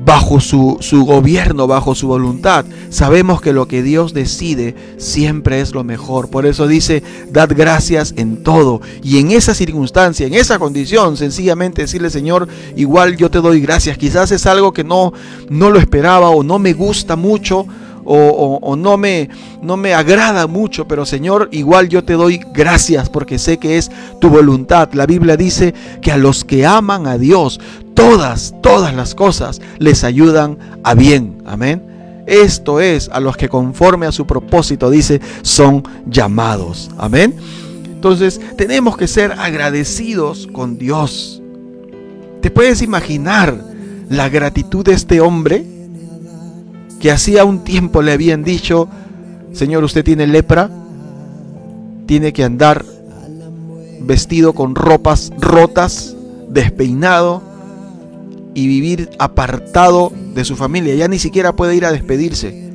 [0.04, 5.74] bajo su, su, gobierno, bajo su voluntad, sabemos que lo que Dios decide siempre es
[5.74, 6.30] lo mejor.
[6.30, 8.82] Por eso dice, dad gracias en todo.
[9.04, 13.98] Y en esa circunstancia, en esa condición, sencillamente decirle, Señor, igual yo te doy gracias.
[13.98, 15.14] Quizás es algo que no,
[15.50, 17.68] no lo esperaba o no me gusta mucho
[18.04, 19.30] o, no, me,
[19.62, 23.92] no me agrada mucho, pero Señor, igual yo te doy gracias porque sé que es
[24.20, 24.90] tu voluntad.
[24.94, 27.60] La Biblia dice que a los que aman a Dios,
[27.94, 31.42] todas, todas las cosas les ayudan a bien.
[31.46, 32.24] Amén.
[32.28, 36.92] Esto es a los que conforme a su propósito, dice, son llamados.
[36.98, 37.36] Amén.
[37.86, 41.42] Entonces tenemos que ser agradecidos con Dios.
[42.42, 43.64] ¿Te puedes imaginar
[44.10, 45.72] la gratitud de este hombre?
[47.02, 48.88] que hacía un tiempo le habían dicho,
[49.54, 50.70] Señor, usted tiene lepra,
[52.06, 52.86] tiene que andar
[54.02, 56.16] vestido con ropas rotas,
[56.48, 57.42] despeinado
[58.54, 60.96] y vivir apartado de su familia.
[60.96, 62.72] Ya ni siquiera puede ir a despedirse.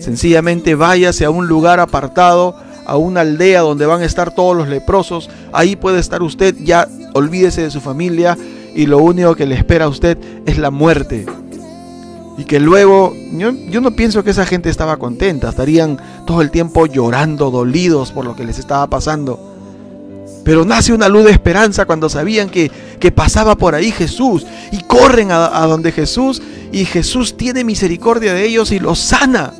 [0.00, 4.68] Sencillamente váyase a un lugar apartado, a una aldea donde van a estar todos los
[4.68, 5.30] leprosos.
[5.52, 8.36] Ahí puede estar usted, ya olvídese de su familia
[8.74, 11.26] y lo único que le espera a usted es la muerte.
[12.38, 16.86] Y que luego, yo, no pienso que esa gente estaba contenta, estarían todo el tiempo
[16.86, 19.49] llorando, dolidos por lo que les estaba pasando.
[20.44, 24.82] Pero nace una luz de esperanza cuando sabían que, que pasaba por ahí Jesús y
[24.82, 26.40] corren a, donde Jesús
[26.72, 29.52] y Jesús tiene misericordia de ellos y los sana.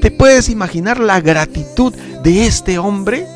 [0.00, 3.26] ¿Te puedes imaginar la gratitud de este hombre?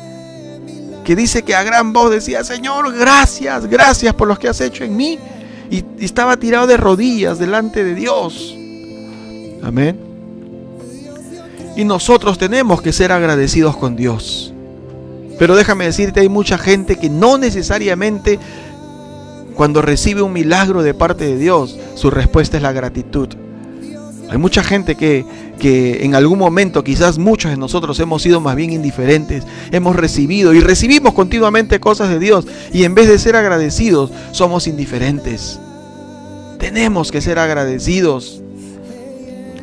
[1.03, 4.83] Que dice que a gran voz decía, Señor, gracias, gracias por lo que has hecho
[4.83, 5.17] en mí
[5.71, 8.55] y, estaba tirado de rodillas delante de Dios.
[9.63, 9.99] Amén.
[11.75, 14.53] Y nosotros tenemos que ser agradecidos con Dios.
[15.39, 18.37] Pero déjame decirte, hay mucha gente que no necesariamente
[19.55, 23.29] cuando recibe un milagro de parte de Dios, su respuesta es la gratitud.
[24.29, 25.25] Hay mucha gente que,
[25.59, 30.53] que, en algún momento, quizás muchos de nosotros hemos sido más bien indiferentes, hemos recibido
[30.53, 35.59] y recibimos continuamente cosas de Dios y en vez de ser agradecidos, somos indiferentes.
[36.59, 38.43] Tenemos que ser agradecidos.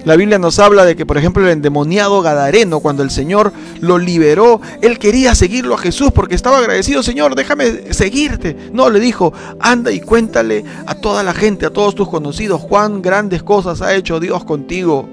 [0.06, 3.98] La Biblia nos habla de que, por ejemplo, el endemoniado Gadareno, cuando el Señor lo
[3.98, 8.56] liberó, él quería seguirlo a Jesús porque estaba agradecido, Señor, déjame seguirte.
[8.72, 13.02] No, le dijo, anda y cuéntale a toda la gente, a todos tus conocidos, cuán
[13.02, 15.08] grandes cosas ha hecho Dios contigo.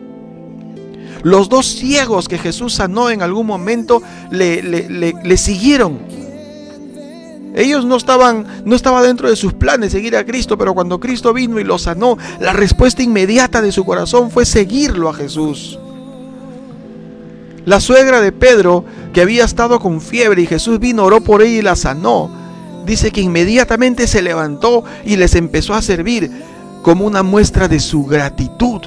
[1.23, 6.22] Los dos ciegos que Jesús sanó en algún momento le, le siguieron
[7.55, 11.33] ellos no estaban, no estaba dentro de sus planes seguir a Cristo, pero cuando Cristo
[11.33, 15.79] vino y los sanó, la respuesta inmediata de su corazón fue seguirlo a Jesús.
[17.65, 21.59] La suegra de Pedro, que había estado con fiebre y Jesús vino, oró por ella
[21.59, 22.29] y la sanó,
[22.85, 26.29] dice que inmediatamente se levantó y les empezó a servir
[26.81, 28.81] como una muestra de su gratitud.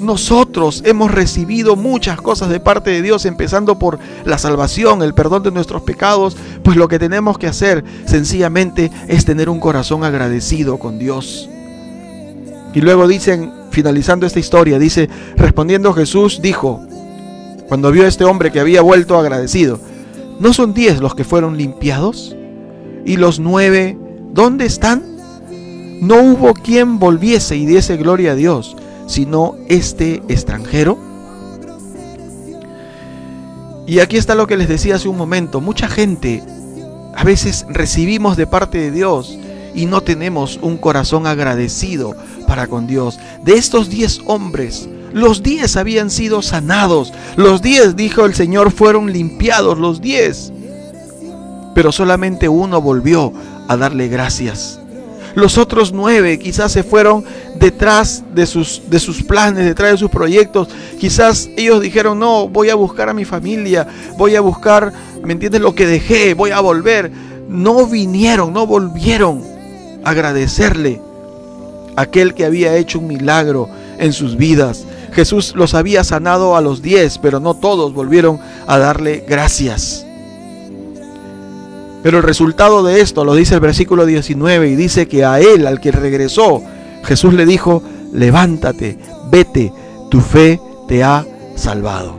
[0.00, 5.42] Nosotros hemos recibido muchas cosas de parte de Dios, empezando por la salvación, el perdón
[5.42, 10.78] de nuestros pecados, pues lo que tenemos que hacer sencillamente es tener un corazón agradecido
[10.78, 11.48] con Dios.
[12.74, 16.84] Y luego dicen, finalizando esta historia, dice, respondiendo Jesús dijo,
[17.68, 19.78] cuando vio a este hombre que había vuelto agradecido,
[20.40, 22.34] ¿no son diez los que fueron limpiados?
[23.06, 23.96] ¿Y los nueve,
[24.32, 25.04] dónde están?
[26.00, 30.98] No hubo quien volviese y diese gloria a Dios sino este extranjero?
[33.86, 35.60] Y aquí está lo que les decía hace un momento.
[35.60, 36.42] Mucha gente
[37.14, 39.38] a veces recibimos de parte de Dios
[39.74, 43.18] y no tenemos un corazón agradecido para con Dios.
[43.42, 47.12] De estos diez hombres, los diez habían sido sanados.
[47.36, 50.52] Los diez, dijo el Señor, fueron limpiados, los diez.
[51.74, 53.32] Pero solamente uno volvió
[53.68, 54.80] a darle gracias.
[55.34, 57.24] Los otros nueve quizás se fueron
[57.56, 60.68] detrás de sus, de sus planes, detrás de sus proyectos.
[60.98, 65.60] Quizás ellos dijeron, no, voy a buscar a mi familia, voy a buscar, ¿me entiendes?
[65.60, 67.10] Lo que dejé, voy a volver.
[67.48, 69.42] No vinieron, no volvieron
[70.04, 71.00] a agradecerle
[71.96, 73.68] a aquel que había hecho un milagro
[73.98, 74.84] en sus vidas.
[75.12, 80.06] Jesús los había sanado a los diez, pero no todos volvieron a darle gracias.
[82.04, 85.66] Pero el resultado de esto lo dice el versículo 19 y dice que a él,
[85.66, 86.62] al que regresó,
[87.02, 87.82] Jesús le dijo,
[88.12, 88.98] levántate,
[89.30, 89.72] vete,
[90.10, 91.24] tu fe te ha
[91.56, 92.18] salvado.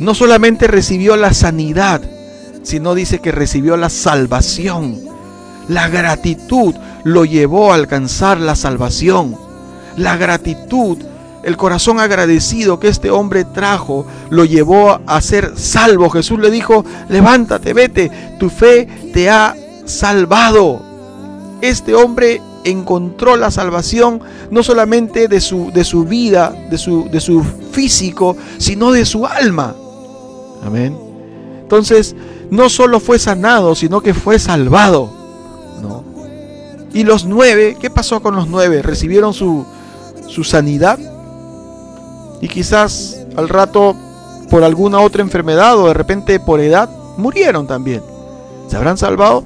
[0.00, 2.02] No solamente recibió la sanidad,
[2.64, 4.98] sino dice que recibió la salvación.
[5.68, 9.36] La gratitud lo llevó a alcanzar la salvación.
[9.96, 10.98] La gratitud
[11.42, 16.10] el corazón agradecido que este hombre trajo lo llevó a ser salvo.
[16.10, 20.82] Jesús le dijo, levántate, vete, tu fe te ha salvado.
[21.62, 24.20] Este hombre encontró la salvación
[24.50, 29.26] no solamente de su, de su vida, de su, de su físico, sino de su
[29.26, 29.74] alma.
[30.62, 30.96] Amén.
[31.62, 32.14] Entonces,
[32.50, 35.10] no solo fue sanado, sino que fue salvado.
[35.80, 36.04] ¿no?
[36.92, 38.82] Y los nueve, ¿qué pasó con los nueve?
[38.82, 39.64] ¿Recibieron su,
[40.26, 40.98] su sanidad?
[42.40, 43.94] Y quizás al rato
[44.50, 48.02] por alguna otra enfermedad o de repente por edad murieron también.
[48.68, 49.44] ¿Se habrán salvado?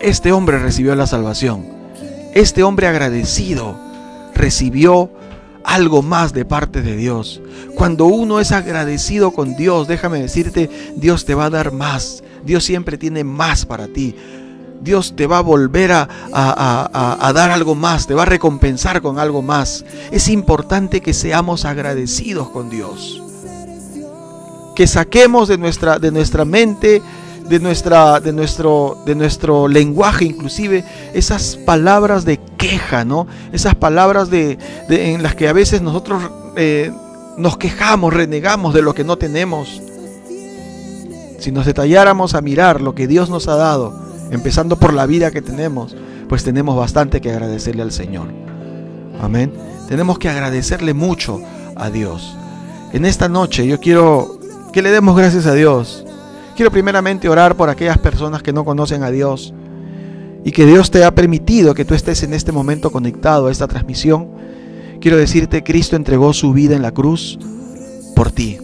[0.00, 1.66] Este hombre recibió la salvación.
[2.34, 3.74] Este hombre agradecido
[4.34, 5.10] recibió
[5.64, 7.42] algo más de parte de Dios.
[7.74, 12.22] Cuando uno es agradecido con Dios, déjame decirte, Dios te va a dar más.
[12.44, 14.14] Dios siempre tiene más para ti.
[14.80, 16.08] Dios te va a volver a,
[17.34, 19.84] dar algo más, te va a recompensar con algo más.
[20.10, 23.22] Es importante que seamos agradecidos con Dios.
[24.74, 27.02] Que saquemos de nuestra, de nuestra mente,
[27.48, 33.26] de, nuestra, de, nuestro, de nuestro lenguaje inclusive, esas palabras de queja, ¿no?
[33.52, 34.58] Esas palabras de,
[34.88, 36.22] en las que a veces nosotros
[36.56, 36.92] eh,
[37.36, 39.82] nos quejamos, renegamos de lo que no tenemos.
[41.38, 45.30] Si nos detalláramos a mirar lo que Dios nos ha dado, empezando por la vida
[45.30, 45.96] que tenemos,
[46.28, 48.28] pues tenemos bastante que agradecerle al Señor.
[49.20, 49.52] Amén.
[49.88, 51.40] Tenemos que agradecerle mucho
[51.76, 52.36] a Dios.
[52.92, 54.38] En esta noche yo quiero
[54.72, 56.04] que le demos gracias a Dios.
[56.56, 59.54] Quiero primeramente orar por aquellas personas que no conocen a Dios
[60.44, 63.68] y que Dios te ha permitido que tú estés en este momento conectado a esta
[63.68, 64.28] transmisión.
[65.00, 67.38] Quiero decirte, Cristo entregó su vida en la cruz
[68.16, 68.58] por ti,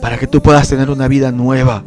[0.00, 1.84] para que tú puedas tener una vida nueva,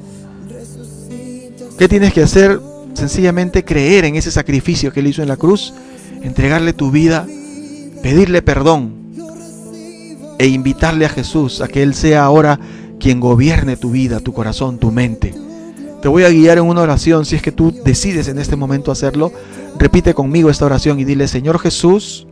[1.77, 2.59] ¿Qué tienes que hacer?
[2.95, 5.75] Sencillamente creer en ese sacrificio que Él hizo en la cruz,
[6.23, 7.27] entregarle tu vida,
[8.01, 8.95] pedirle perdón
[10.39, 12.59] e invitarle a Jesús a que Él sea ahora
[12.99, 15.35] quien gobierne tu vida, tu corazón, tu mente.
[16.01, 18.91] Te voy a guiar en una oración, si es que tú decides en este momento
[18.91, 19.31] hacerlo,
[19.77, 22.25] repite conmigo esta oración y dile, Señor Jesús,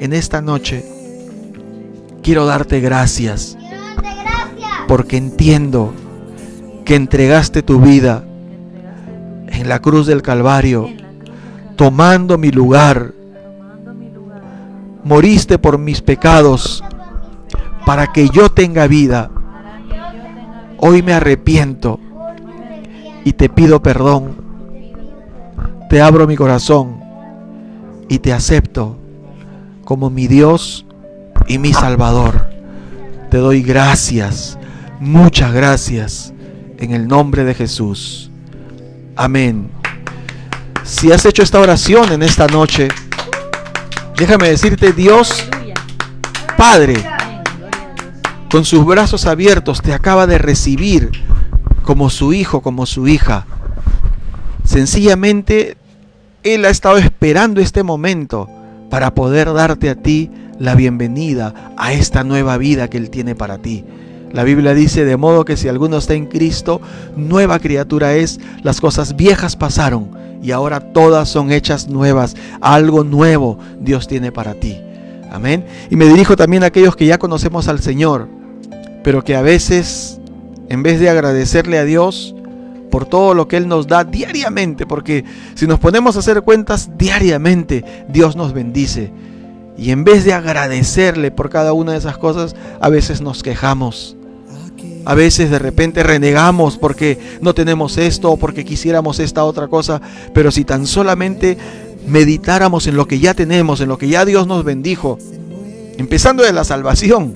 [0.00, 0.84] en esta noche
[2.20, 3.56] quiero darte gracias,
[4.88, 5.92] porque entiendo
[6.84, 8.24] que entregaste tu vida
[9.48, 10.88] en la cruz del Calvario,
[11.76, 13.12] tomando mi lugar.
[15.04, 16.82] Moriste por mis pecados
[17.84, 19.30] para que yo tenga vida.
[20.78, 22.00] Hoy me arrepiento
[23.24, 24.44] y te pido perdón.
[25.88, 27.00] Te abro mi corazón
[28.08, 28.98] y te acepto
[29.84, 30.84] como mi Dios
[31.46, 32.50] y mi Salvador.
[33.30, 34.58] Te doy gracias,
[35.00, 36.34] muchas gracias,
[36.78, 38.30] en el nombre de Jesús.
[39.16, 39.70] Amén.
[40.84, 42.88] Si has hecho esta oración en esta noche,
[44.16, 45.48] déjame decirte, Dios
[46.56, 46.96] Padre,
[48.50, 51.10] con sus brazos abiertos te acaba de recibir
[51.82, 53.46] como su hijo, como su hija.
[54.64, 55.76] Sencillamente,
[56.42, 58.48] Él ha estado esperando este momento
[58.90, 63.58] para poder darte a ti la bienvenida a esta nueva vida que Él tiene para
[63.58, 63.84] ti.
[64.32, 66.80] La Biblia dice, de modo que si alguno está en Cristo,
[67.16, 70.10] nueva criatura es, las cosas viejas pasaron
[70.42, 72.36] y ahora todas son hechas nuevas.
[72.60, 74.78] Algo nuevo Dios tiene para ti.
[75.30, 75.64] Amén.
[75.90, 78.28] Y me dirijo también a aquellos que ya conocemos al Señor,
[79.02, 80.20] pero que a veces,
[80.68, 82.34] en vez de agradecerle a Dios
[82.90, 85.24] por todo lo que Él nos da diariamente, porque
[85.54, 89.12] si nos ponemos a hacer cuentas diariamente, Dios nos bendice.
[89.78, 94.16] Y en vez de agradecerle por cada una de esas cosas, a veces nos quejamos.
[95.04, 100.00] A veces de repente renegamos porque no tenemos esto o porque quisiéramos esta otra cosa.
[100.34, 101.56] Pero si tan solamente
[102.06, 105.18] meditáramos en lo que ya tenemos, en lo que ya Dios nos bendijo,
[105.98, 107.34] empezando de la salvación,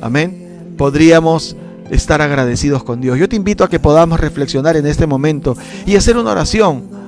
[0.00, 1.56] amén, podríamos
[1.90, 3.18] estar agradecidos con Dios.
[3.18, 7.01] Yo te invito a que podamos reflexionar en este momento y hacer una oración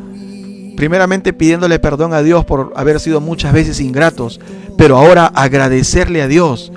[0.76, 4.40] primeramente pidiéndole perdón a Dios por haber sido muchas veces ingratos,
[4.76, 6.72] pero ahora agradecerle a Dios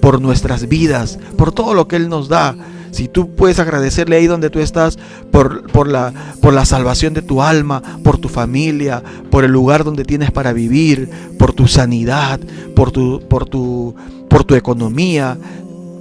[0.00, 2.54] por nuestras vidas, por todo lo que Él nos da.
[2.92, 4.98] Si tú puedes agradecerle ahí donde tú estás
[5.30, 9.84] por, por, la, por la salvación de tu alma, por tu familia, por el lugar
[9.84, 12.40] donde tienes para vivir, por tu sanidad,
[12.74, 13.94] por tu, por tu,
[14.30, 15.36] por tu economía,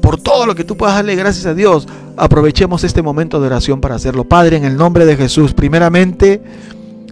[0.02, 3.82] por todo lo que tú puedas darle gracias a Dios, aprovechemos este momento de oración
[3.82, 4.24] para hacerlo.
[4.24, 6.42] Padre, en el nombre de Jesús, primeramente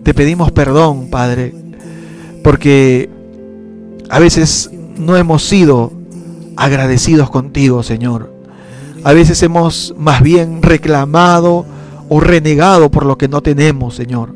[0.04, 1.54] te pedimos perdón, Padre,
[2.44, 3.10] porque
[4.10, 5.92] a veces no hemos sido
[6.56, 8.32] agradecidos contigo, Señor.
[9.04, 11.66] A veces hemos más bien reclamado
[12.10, 14.36] o renegado por lo que no tenemos, Señor.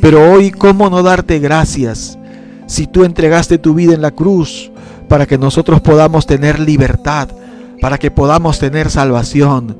[0.00, 2.18] Pero hoy, ¿cómo no darte gracias
[2.66, 4.70] si tú entregaste tu vida en la cruz
[5.08, 7.28] para que nosotros podamos tener libertad,
[7.80, 9.76] para que podamos tener salvación,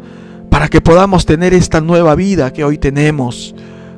[0.48, 3.55] para que podamos tener esta nueva vida que hoy tenemos?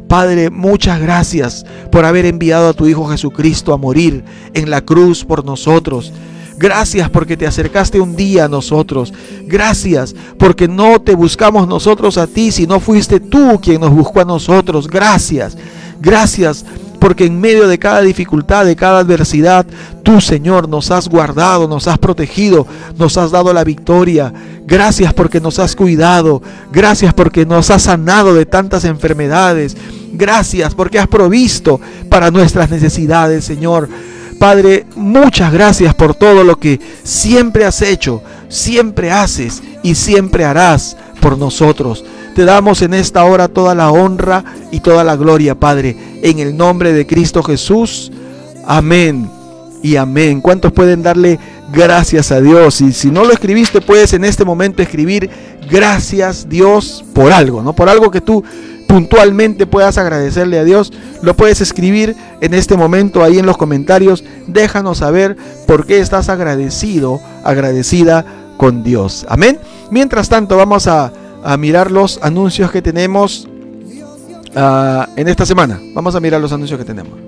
[0.08, 5.24] Padre, muchas gracias por haber enviado a tu Hijo Jesucristo a morir en la cruz
[5.24, 6.12] por nosotros.
[6.56, 9.12] Gracias porque te acercaste un día a nosotros.
[9.42, 14.24] Gracias porque no te buscamos nosotros a ti, sino fuiste tú quien nos buscó a
[14.24, 14.86] nosotros.
[14.88, 15.56] Gracias.
[16.00, 16.64] Gracias
[17.04, 19.66] porque en medio de cada dificultad, de cada adversidad,
[20.02, 24.32] tú Señor nos has guardado, nos has protegido, nos has dado la victoria.
[24.66, 26.40] Gracias porque nos has cuidado,
[26.72, 29.76] gracias porque nos has sanado de tantas enfermedades.
[30.14, 31.78] Gracias porque has provisto
[32.08, 33.86] para nuestras necesidades, Señor.
[34.38, 40.96] Padre, muchas gracias por todo lo que siempre has hecho, siempre haces y siempre harás
[41.24, 42.04] por nosotros.
[42.34, 46.54] Te damos en esta hora toda la honra y toda la gloria, Padre, en el
[46.54, 48.12] nombre de Cristo Jesús.
[48.66, 49.30] Amén
[49.82, 50.42] y amén.
[50.42, 51.38] ¿Cuántos pueden darle
[51.72, 52.82] gracias a Dios?
[52.82, 55.30] Y si no lo escribiste, puedes en este momento escribir
[55.70, 57.72] gracias Dios por algo, ¿no?
[57.72, 58.44] Por algo que tú
[58.86, 64.24] puntualmente puedas agradecerle a Dios, lo puedes escribir en este momento ahí en los comentarios.
[64.46, 68.26] Déjanos saber por qué estás agradecido, agradecida
[68.58, 69.24] con Dios.
[69.30, 69.58] Amén.
[69.90, 71.12] Mientras tanto, vamos a,
[71.58, 73.46] mirar los anuncios que tenemos
[74.56, 75.78] ah, en esta semana.
[75.92, 77.23] Vamos a mirar los anuncios que tenemos.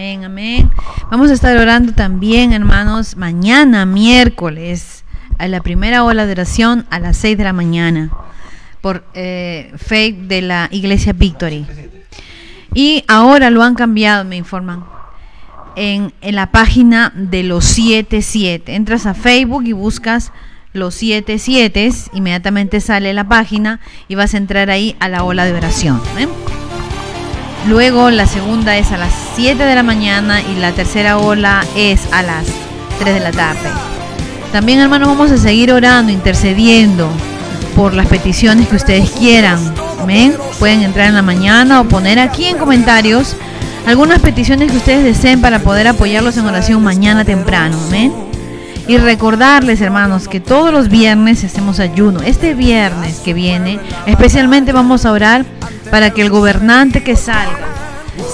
[0.00, 0.70] Amén, amén.
[1.10, 5.04] Vamos a estar orando también, hermanos, mañana, miércoles,
[5.36, 8.10] a la primera ola de oración a las 6 de la mañana,
[8.80, 11.66] por eh, fe de la Iglesia Victory.
[12.72, 14.86] Y ahora lo han cambiado, me informan,
[15.76, 18.74] en, la página de los 77.
[18.74, 20.32] Entras a Facebook y buscas
[20.72, 25.52] los 77, inmediatamente sale la página y vas a entrar ahí a la ola de
[25.52, 26.00] oración.
[27.68, 32.00] Luego la segunda es a las 7 de la mañana y la tercera ola es
[32.12, 32.46] a las
[32.98, 33.68] 3 de la tarde.
[34.50, 37.08] También hermanos vamos a seguir orando, intercediendo
[37.76, 39.58] por las peticiones que ustedes quieran.
[40.00, 40.34] ¿Amén?
[40.58, 43.36] Pueden entrar en la mañana o poner aquí en comentarios
[43.86, 47.78] algunas peticiones que ustedes deseen para poder apoyarlos en oración mañana temprano.
[47.88, 48.12] Amén.
[48.88, 52.20] Y recordarles, hermanos, que todos los viernes hacemos ayuno.
[52.22, 55.44] Este viernes que viene, especialmente vamos a orar
[55.90, 57.68] para que el gobernante que salga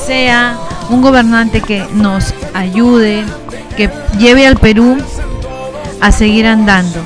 [0.07, 0.59] sea
[0.91, 3.25] un gobernante que nos ayude,
[3.77, 4.97] que lleve al Perú
[6.01, 7.01] a seguir andando,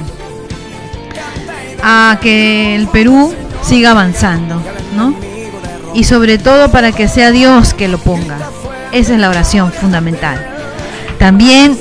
[1.83, 4.63] a que el Perú siga avanzando,
[4.97, 5.15] ¿no?
[5.95, 8.39] Y sobre todo para que sea Dios que lo ponga.
[8.93, 10.47] Esa es la oración fundamental.
[11.19, 11.79] También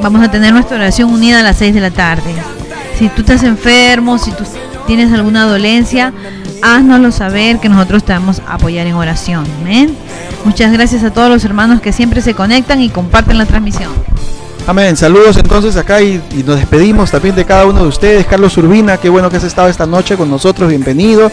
[0.00, 2.34] vamos a tener nuestra oración unida a las 6 de la tarde.
[2.98, 4.44] Si tú estás enfermo, si tú
[4.96, 6.12] tienes alguna dolencia,
[6.60, 9.46] haznoslo saber que nosotros te vamos a apoyar en oración.
[9.62, 9.96] Amén.
[10.44, 13.90] Muchas gracias a todos los hermanos que siempre se conectan y comparten la transmisión.
[14.66, 14.94] Amén.
[14.98, 18.26] Saludos entonces acá y, y, nos despedimos también de cada uno de ustedes.
[18.26, 20.68] Carlos Urbina, qué bueno que has estado esta noche con nosotros.
[20.68, 21.32] Bienvenido.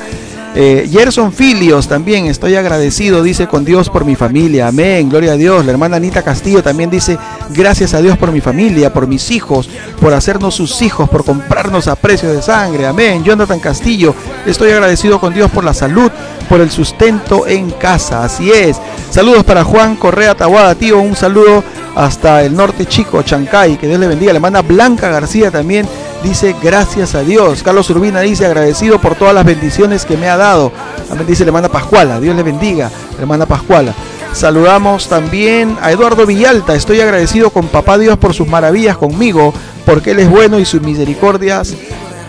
[0.56, 4.68] Eh, Gerson Filios también, estoy agradecido, dice con Dios por mi familia.
[4.68, 5.64] Amén, gloria a Dios.
[5.66, 7.18] La hermana Anita Castillo también dice,
[7.50, 9.70] gracias a Dios por mi familia, por mis hijos,
[10.02, 12.88] por hacernos sus hijos, por comprarnos a precio de sangre.
[12.88, 13.24] Amén.
[13.24, 16.12] Jonathan Castillo, estoy agradecido con Dios por la salud,
[16.50, 18.24] por el sustento en casa.
[18.24, 18.78] Así es.
[19.12, 21.00] Saludos para Juan Correa Tahuada, tío.
[21.00, 21.64] Un saludo
[21.95, 23.78] hasta el norte chico, Chancay.
[23.78, 24.34] Que Dios le bendiga.
[24.34, 25.88] La hermana Blanca García también
[26.24, 27.64] dice gracias a Dios.
[27.64, 30.72] Carlos Urbina dice agradecido por todas las bendiciones que me ha dado.
[31.08, 32.20] También dice la hermana Pascuala.
[32.20, 33.94] Dios le bendiga, hermana Pascuala.
[34.34, 36.76] Saludamos también a Eduardo Villalta.
[36.76, 39.54] Estoy agradecido con Papá Dios por sus maravillas conmigo,
[39.86, 41.76] porque Él es bueno y sus misericordias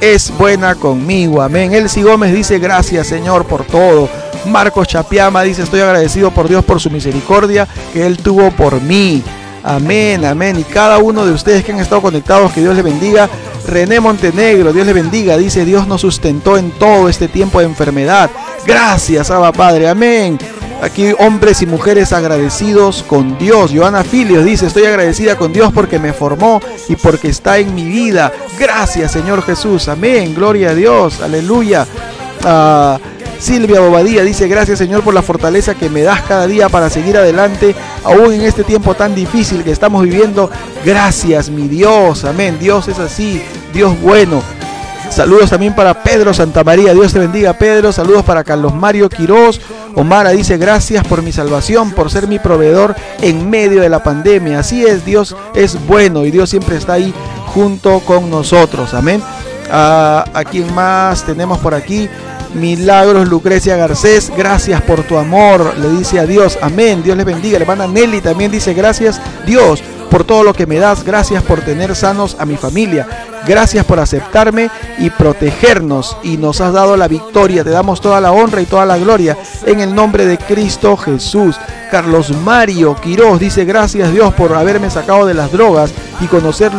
[0.00, 1.42] es buena conmigo.
[1.42, 1.74] Amén.
[1.74, 4.08] Elsie Gómez dice gracias Señor por todo.
[4.46, 9.22] Marcos Chapiama dice estoy agradecido por Dios por su misericordia que Él tuvo por mí.
[9.62, 10.58] Amén, amén.
[10.58, 13.28] Y cada uno de ustedes que han estado conectados, que Dios les bendiga.
[13.66, 15.36] René Montenegro, Dios le bendiga.
[15.36, 18.30] Dice, Dios nos sustentó en todo este tiempo de enfermedad.
[18.66, 19.88] Gracias, Abba Padre.
[19.88, 20.38] Amén.
[20.82, 23.70] Aquí hombres y mujeres agradecidos con Dios.
[23.74, 27.84] Joana Filios dice, estoy agradecida con Dios porque me formó y porque está en mi
[27.84, 28.32] vida.
[28.58, 29.88] Gracias Señor Jesús.
[29.88, 30.34] Amén.
[30.34, 31.20] Gloria a Dios.
[31.20, 31.86] Aleluya.
[32.44, 32.98] Ah,
[33.40, 37.16] Silvia Bobadilla dice, gracias Señor por la fortaleza que me das cada día para seguir
[37.16, 37.74] adelante,
[38.04, 40.50] aún en este tiempo tan difícil que estamos viviendo.
[40.84, 42.24] Gracias, mi Dios.
[42.24, 42.58] Amén.
[42.60, 44.42] Dios es así, Dios bueno.
[45.10, 46.92] Saludos también para Pedro Santamaría.
[46.92, 47.92] Dios te bendiga, Pedro.
[47.92, 49.60] Saludos para Carlos Mario Quiroz.
[49.96, 54.60] Omara dice, gracias por mi salvación, por ser mi proveedor en medio de la pandemia.
[54.60, 57.12] Así es, Dios es bueno y Dios siempre está ahí
[57.46, 58.94] junto con nosotros.
[58.94, 59.20] Amén.
[59.72, 62.08] Ah, ¿A quién más tenemos por aquí?
[62.54, 67.58] Milagros Lucrecia Garcés, gracias por tu amor, le dice a Dios, amén, Dios le bendiga.
[67.58, 71.94] Hermana Nelly también dice, gracias Dios por todo lo que me das, gracias por tener
[71.94, 73.06] sanos a mi familia,
[73.46, 78.32] gracias por aceptarme y protegernos y nos has dado la victoria, te damos toda la
[78.32, 81.56] honra y toda la gloria en el nombre de Cristo Jesús.
[81.90, 86.72] Carlos Mario Quiroz dice, gracias Dios por haberme sacado de las drogas y conocer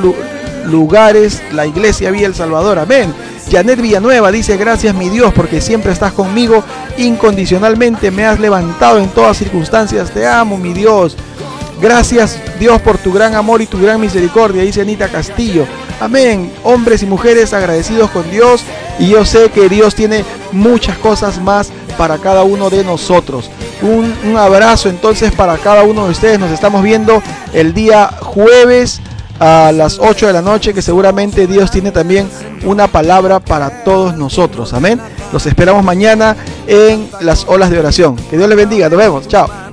[0.66, 3.14] lugares, la iglesia Vía El Salvador, amén.
[3.52, 6.64] Janet Villanueva dice, gracias mi Dios porque siempre estás conmigo
[6.98, 11.18] incondicionalmente, me has levantado en todas circunstancias, te amo mi Dios.
[11.82, 15.66] Gracias Dios por tu gran amor y tu gran misericordia, dice Anita Castillo.
[16.00, 16.50] Amén.
[16.64, 18.64] Hombres y mujeres agradecidos con Dios
[19.00, 20.24] y yo sé que Dios tiene
[20.54, 23.50] muchas cosas más para cada uno de nosotros.
[23.82, 26.40] Un, un abrazo entonces para cada uno de ustedes.
[26.40, 27.22] Nos estamos viendo
[27.52, 29.02] el día jueves
[29.42, 32.30] a las 8 de la noche, que seguramente Dios tiene también
[32.64, 34.72] una palabra para todos nosotros.
[34.72, 35.02] Amén.
[35.34, 36.36] Los esperamos mañana
[36.68, 38.16] en las olas de oración.
[38.30, 38.88] Que Dios les bendiga.
[38.88, 39.28] Nos vemos.
[39.28, 39.71] Chao.